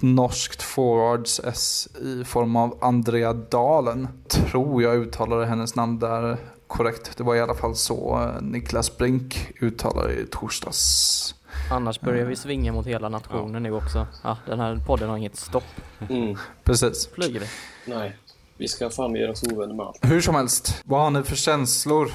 [0.00, 4.08] norskt forwards S i form av Andrea Dalen.
[4.28, 6.36] Tror jag uttalade hennes namn där
[6.66, 7.16] korrekt.
[7.16, 11.34] Det var i alla fall så eh, Niklas Brink uttalade i torsdags.
[11.70, 14.06] Annars börjar vi svinga mot hela nationen nu också.
[14.22, 15.64] Ja, den här podden har inget stopp.
[16.10, 16.36] Mm.
[16.64, 17.08] Precis.
[17.14, 17.46] Flyger vi.
[17.86, 18.16] Nej.
[18.56, 19.98] Vi ska fan göra oss ovänner med allt.
[20.02, 22.10] Hur som helst, vad har ni för känslor?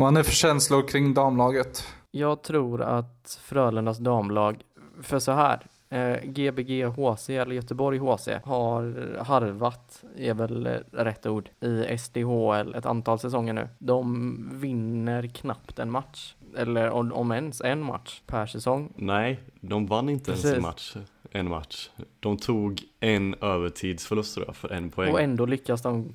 [0.00, 1.84] Vad har ni för känslor kring damlaget?
[2.10, 4.62] Jag tror att Frölundas damlag,
[5.02, 11.50] för så här, eh, Gbg HC eller Göteborg HC har harvat, är väl rätt ord,
[11.60, 13.68] i SDHL ett antal säsonger nu.
[13.78, 18.92] De vinner knappt en match, eller om, om ens en match per säsong.
[18.96, 20.56] Nej, de vann inte ens Precis.
[20.56, 20.96] en match.
[21.32, 21.90] En match.
[22.20, 25.12] De tog en övertidsförlust tror jag, för en poäng.
[25.12, 26.12] Och ändå lyckas de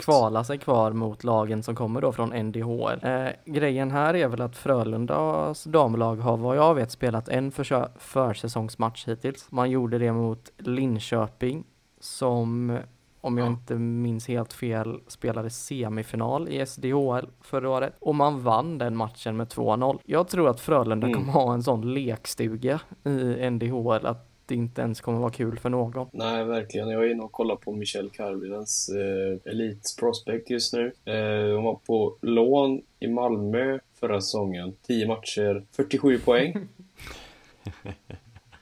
[0.00, 2.98] kvala sig kvar mot lagen som kommer då från NDHL.
[3.02, 7.52] Eh, grejen här är väl att Frölundas damlag har vad jag vet spelat en
[7.98, 9.46] försäsongsmatch hittills.
[9.50, 11.64] Man gjorde det mot Linköping
[12.00, 12.78] som
[13.20, 18.78] om jag inte minns helt fel spelade semifinal i SDHL förra året och man vann
[18.78, 19.98] den matchen med 2-0.
[20.04, 21.18] Jag tror att Frölunda Mm.
[21.18, 25.70] kommer ha en sån lekstuga i NDHL att det inte ens kommer vara kul för
[25.70, 26.08] någon.
[26.12, 26.88] Nej, verkligen.
[26.88, 30.92] Jag är inne och kollar på Michel Karvinens eh, Elite Prospect just nu.
[31.04, 34.74] Eh, hon var på lån i Malmö förra säsongen.
[34.86, 36.52] 10 matcher, 47 poäng.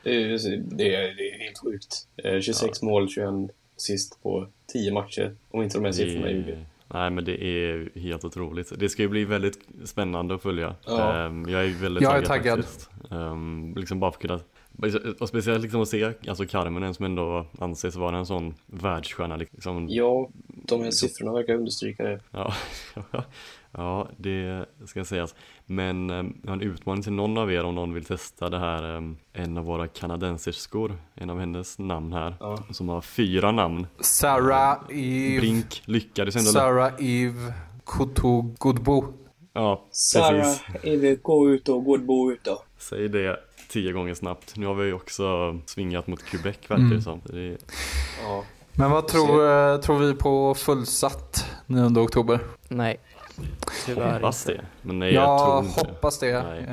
[0.03, 2.09] det, är, det, är, det är helt sjukt.
[2.16, 3.28] Eh, 26 mål, 21
[3.76, 5.36] assist på 10 matcher.
[5.51, 6.64] Om inte de här siffrorna ljuger.
[6.95, 8.72] Nej men det är helt otroligt.
[8.78, 10.74] Det ska ju bli väldigt spännande att följa.
[10.86, 11.26] Ja.
[11.26, 12.64] Ehm, jag är väldigt Jag är taggad, taggad.
[12.64, 12.91] faktiskt.
[13.11, 14.41] Ehm, liksom bara för att kunna
[15.21, 19.87] Och speciellt liksom att se, alltså Carmen som ändå anses vara en sån världsstjärna liksom.
[19.89, 22.21] Ja, de här siffrorna verkar understryka det.
[22.31, 22.55] Ja,
[23.73, 25.35] ja det ska sägas.
[25.66, 28.59] Men eh, jag har en utmaning till någon av er om någon vill testa det
[28.59, 28.97] här.
[28.97, 29.03] eh,
[29.33, 32.59] En av våra kanadenserskor, en av hennes namn här, Ja.
[32.71, 33.87] som har fyra namn.
[34.01, 36.51] Sarah Eve, Brink lyckades ändå.
[36.51, 37.53] Sarah Eve
[37.85, 39.05] Koto Godbo.
[39.53, 40.62] Ja, Sarah, precis.
[40.85, 42.62] Eve, gå ut och gå ut då.
[42.79, 43.37] Säg det
[43.71, 44.57] tio gånger snabbt.
[44.57, 45.23] Nu har vi ju också
[45.66, 47.03] svingat mot Quebec verkar Mm.
[47.03, 47.21] som.
[47.25, 47.57] Det är,
[48.25, 48.45] Ja.
[48.73, 49.29] Men vad tror,
[49.73, 52.41] eh, tror vi på fullsatt 9 oktober?
[52.68, 52.97] Nej.
[53.87, 54.62] Tyvärr hoppas inte.
[54.62, 54.66] det.
[54.83, 56.43] Men nej, jag, jag tror inte hoppas det.
[56.43, 56.64] Nej.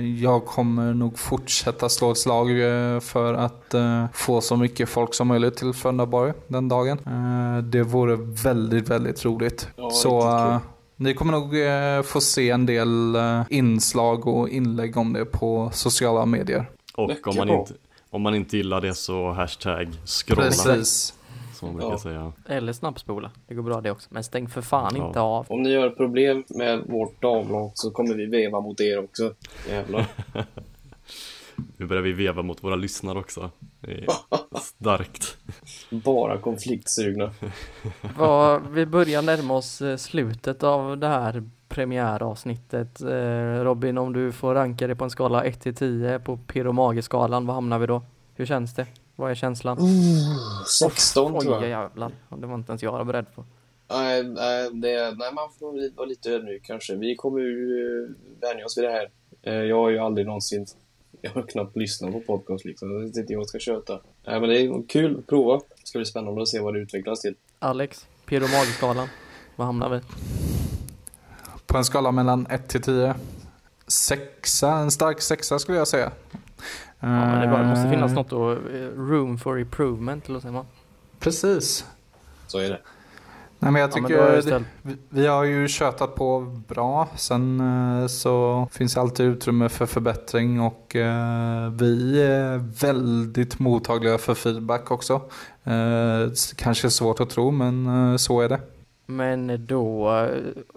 [0.00, 3.74] Eh, Jag kommer nog fortsätta slå ett slag eh, för att
[4.12, 6.98] få så mycket folk som möjligt till Frölundaborg den dagen.
[7.64, 9.68] Det vore väldigt, väldigt roligt.
[9.76, 10.20] Ja, så
[10.96, 15.70] ni kommer nog eh, få se en del eh, inslag och inlägg om det på
[15.72, 16.66] sociala medier.
[16.94, 17.74] Och om man, inte,
[18.10, 20.42] om man inte gillar det så hashtag scrolla.
[20.42, 21.14] Precis.
[21.54, 21.98] Som man brukar Ja.
[21.98, 22.32] säga.
[22.48, 23.30] Eller snabbspola.
[23.48, 24.08] Det går bra det också.
[24.12, 25.06] Men stäng för fan Ja.
[25.06, 25.46] inte av.
[25.48, 29.32] Om ni har problem med vårt damlag så kommer vi veva mot er också.
[29.70, 30.06] Jävlar.
[31.76, 33.50] Nu börjar vi veva mot våra lyssnare också.
[34.62, 35.36] Starkt.
[35.90, 37.30] Bara konfliktsugna.
[38.18, 43.00] Vad, vi börjar närma oss eh, slutet av det här premiäravsnittet.
[43.00, 47.46] Eh, Robin, om du får ranka det på en skala 1 till 10 på Pyromageskalan,
[47.46, 48.02] vad hamnar vi då?
[48.34, 48.86] Hur känns det?
[49.16, 49.78] Vad är känslan?
[50.80, 51.68] 16 tror Oj jag.
[51.68, 53.44] jävlar, det var inte ens jag beredd på.
[53.90, 56.94] Nej, nej, det, nej, man får vara lite ödmjuk kanske.
[56.94, 59.10] Vi kommer ju vänja oss vid det här.
[59.42, 60.66] Eh, Jag har ju aldrig någonsin...
[61.26, 62.90] Jag har knappt lyssnat på podcast liksom.
[62.92, 64.00] Jag vet inte jag ska köta.
[64.26, 65.56] Nej, men det är kul att prova.
[65.56, 67.34] Det ska bli spännande att se vad det utvecklas till.
[67.58, 69.08] Alex, Pyromageskalan,
[69.56, 70.00] vad hamnar vi?
[71.66, 73.14] På en skala mellan 1 till 10.
[73.86, 76.12] Sexa, en stark sexa skulle jag säga.
[77.00, 77.58] Ja, men det, bra.
[77.58, 80.66] det måste finnas Eh, något då, eh, room for improvement, eller vad säger man?
[81.18, 81.84] Precis.
[82.46, 82.80] Så är det.
[83.66, 87.08] Nej, men jag Ja, men tycker det, ställt- vi, vi har ju tjötat på bra.
[87.16, 87.60] Sen
[88.00, 94.90] eh, så finns alltid utrymme för förbättring och eh, vi är väldigt mottagliga för feedback
[94.90, 95.14] också.
[95.64, 98.60] Eh, kanske svårt att tro men så är det.
[99.08, 100.10] Men då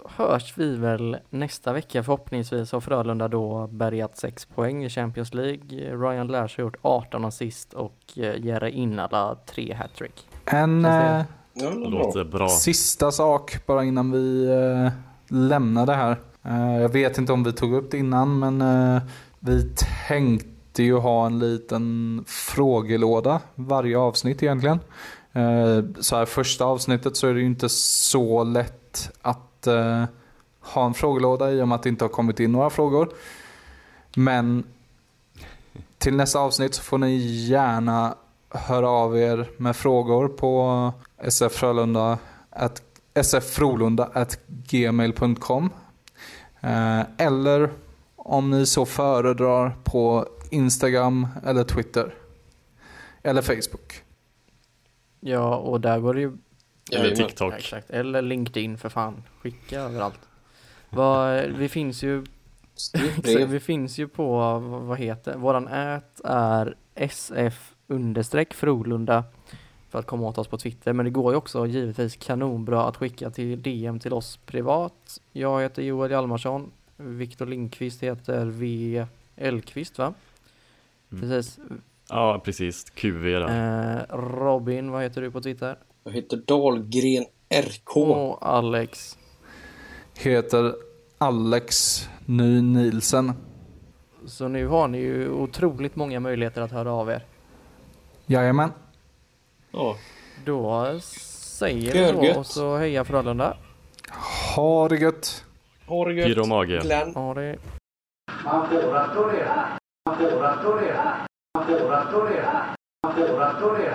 [0.08, 5.96] hörs vi väl nästa vecka förhoppningsvis har Frölunda då bärgat 6 poäng i Champions League.
[5.96, 10.28] Ryan Lash har gjort 18 assist och Jere Innala 3 hattrick.
[10.44, 11.24] En det-
[11.62, 12.48] Ja, Det låter bra.
[12.48, 14.92] sista sak bara innan vi eh,
[15.36, 16.20] lämnar det här.
[16.44, 18.62] Eh, jag vet inte om vi tog upp det innan men
[18.96, 19.02] eh,
[19.38, 19.70] vi
[20.08, 24.80] tänkte ju ha en liten frågelåda varje avsnitt egentligen.
[25.32, 30.04] Eh, så här första avsnittet så är det ju inte så lätt att eh,
[30.60, 33.08] ha en frågelåda i och med att det inte har kommit in några frågor.
[34.16, 34.64] Men
[35.98, 37.16] till nästa avsnitt så får ni
[37.48, 38.14] gärna
[38.50, 40.92] höra av er med frågor på
[41.28, 42.18] sffrölunda
[42.50, 42.82] at,
[43.22, 45.70] sffrolunda.gmail.com
[46.60, 47.70] eh, eller
[48.16, 52.14] om ni så föredrar på Instagram eller Twitter
[53.22, 54.02] eller Facebook.
[55.20, 56.36] Ja, och där går det ju...
[56.92, 57.10] Eller.
[57.10, 57.54] Ja, TikTok.
[57.54, 57.90] exakt.
[57.90, 59.22] Eller LinkedIn för fan.
[59.42, 60.20] Skicka överallt.
[60.90, 62.24] Vad, vi finns ju
[63.24, 69.24] vi finns ju på, vad vad heter, våran ät är sf understreck Frolunda
[69.90, 70.92] för att komma åt oss på Twitter.
[70.92, 75.20] Men det går ju också givetvis kanonbra att skicka till DM till oss privat.
[75.32, 76.70] Jag heter Joel Hjalmarsson.
[76.96, 79.06] Viktor Lindqvist heter V.
[79.36, 80.14] Elqvist va?
[81.12, 81.20] Mm.
[81.20, 81.58] Precis.
[82.08, 82.90] Ja, precis.
[82.90, 84.00] QV där.
[84.10, 85.78] Eh, Robin, vad heter du på Twitter?
[86.04, 87.96] Jag heter Dahlgren RK.
[87.96, 89.18] Och Alex.
[90.18, 90.74] Heter
[91.18, 93.32] Alex Ny Nielsen.
[94.26, 97.24] Så nu har ni ju otroligt många möjligheter att höra av er.
[98.26, 98.70] Jajamän.
[99.72, 99.96] Ja.
[100.44, 103.56] Då säger vi så och så heja Frölunda.
[104.56, 105.44] Ha det gött.
[105.86, 106.26] Ha det gött.
[106.26, 106.78] Pyro mage.
[106.82, 107.14] Glenn.
[107.14, 107.56] Ha det.
[108.44, 109.78] Man får applådera.
[110.06, 110.40] Man får.
[110.40, 112.74] Man får applådera.
[113.02, 113.90] Man får.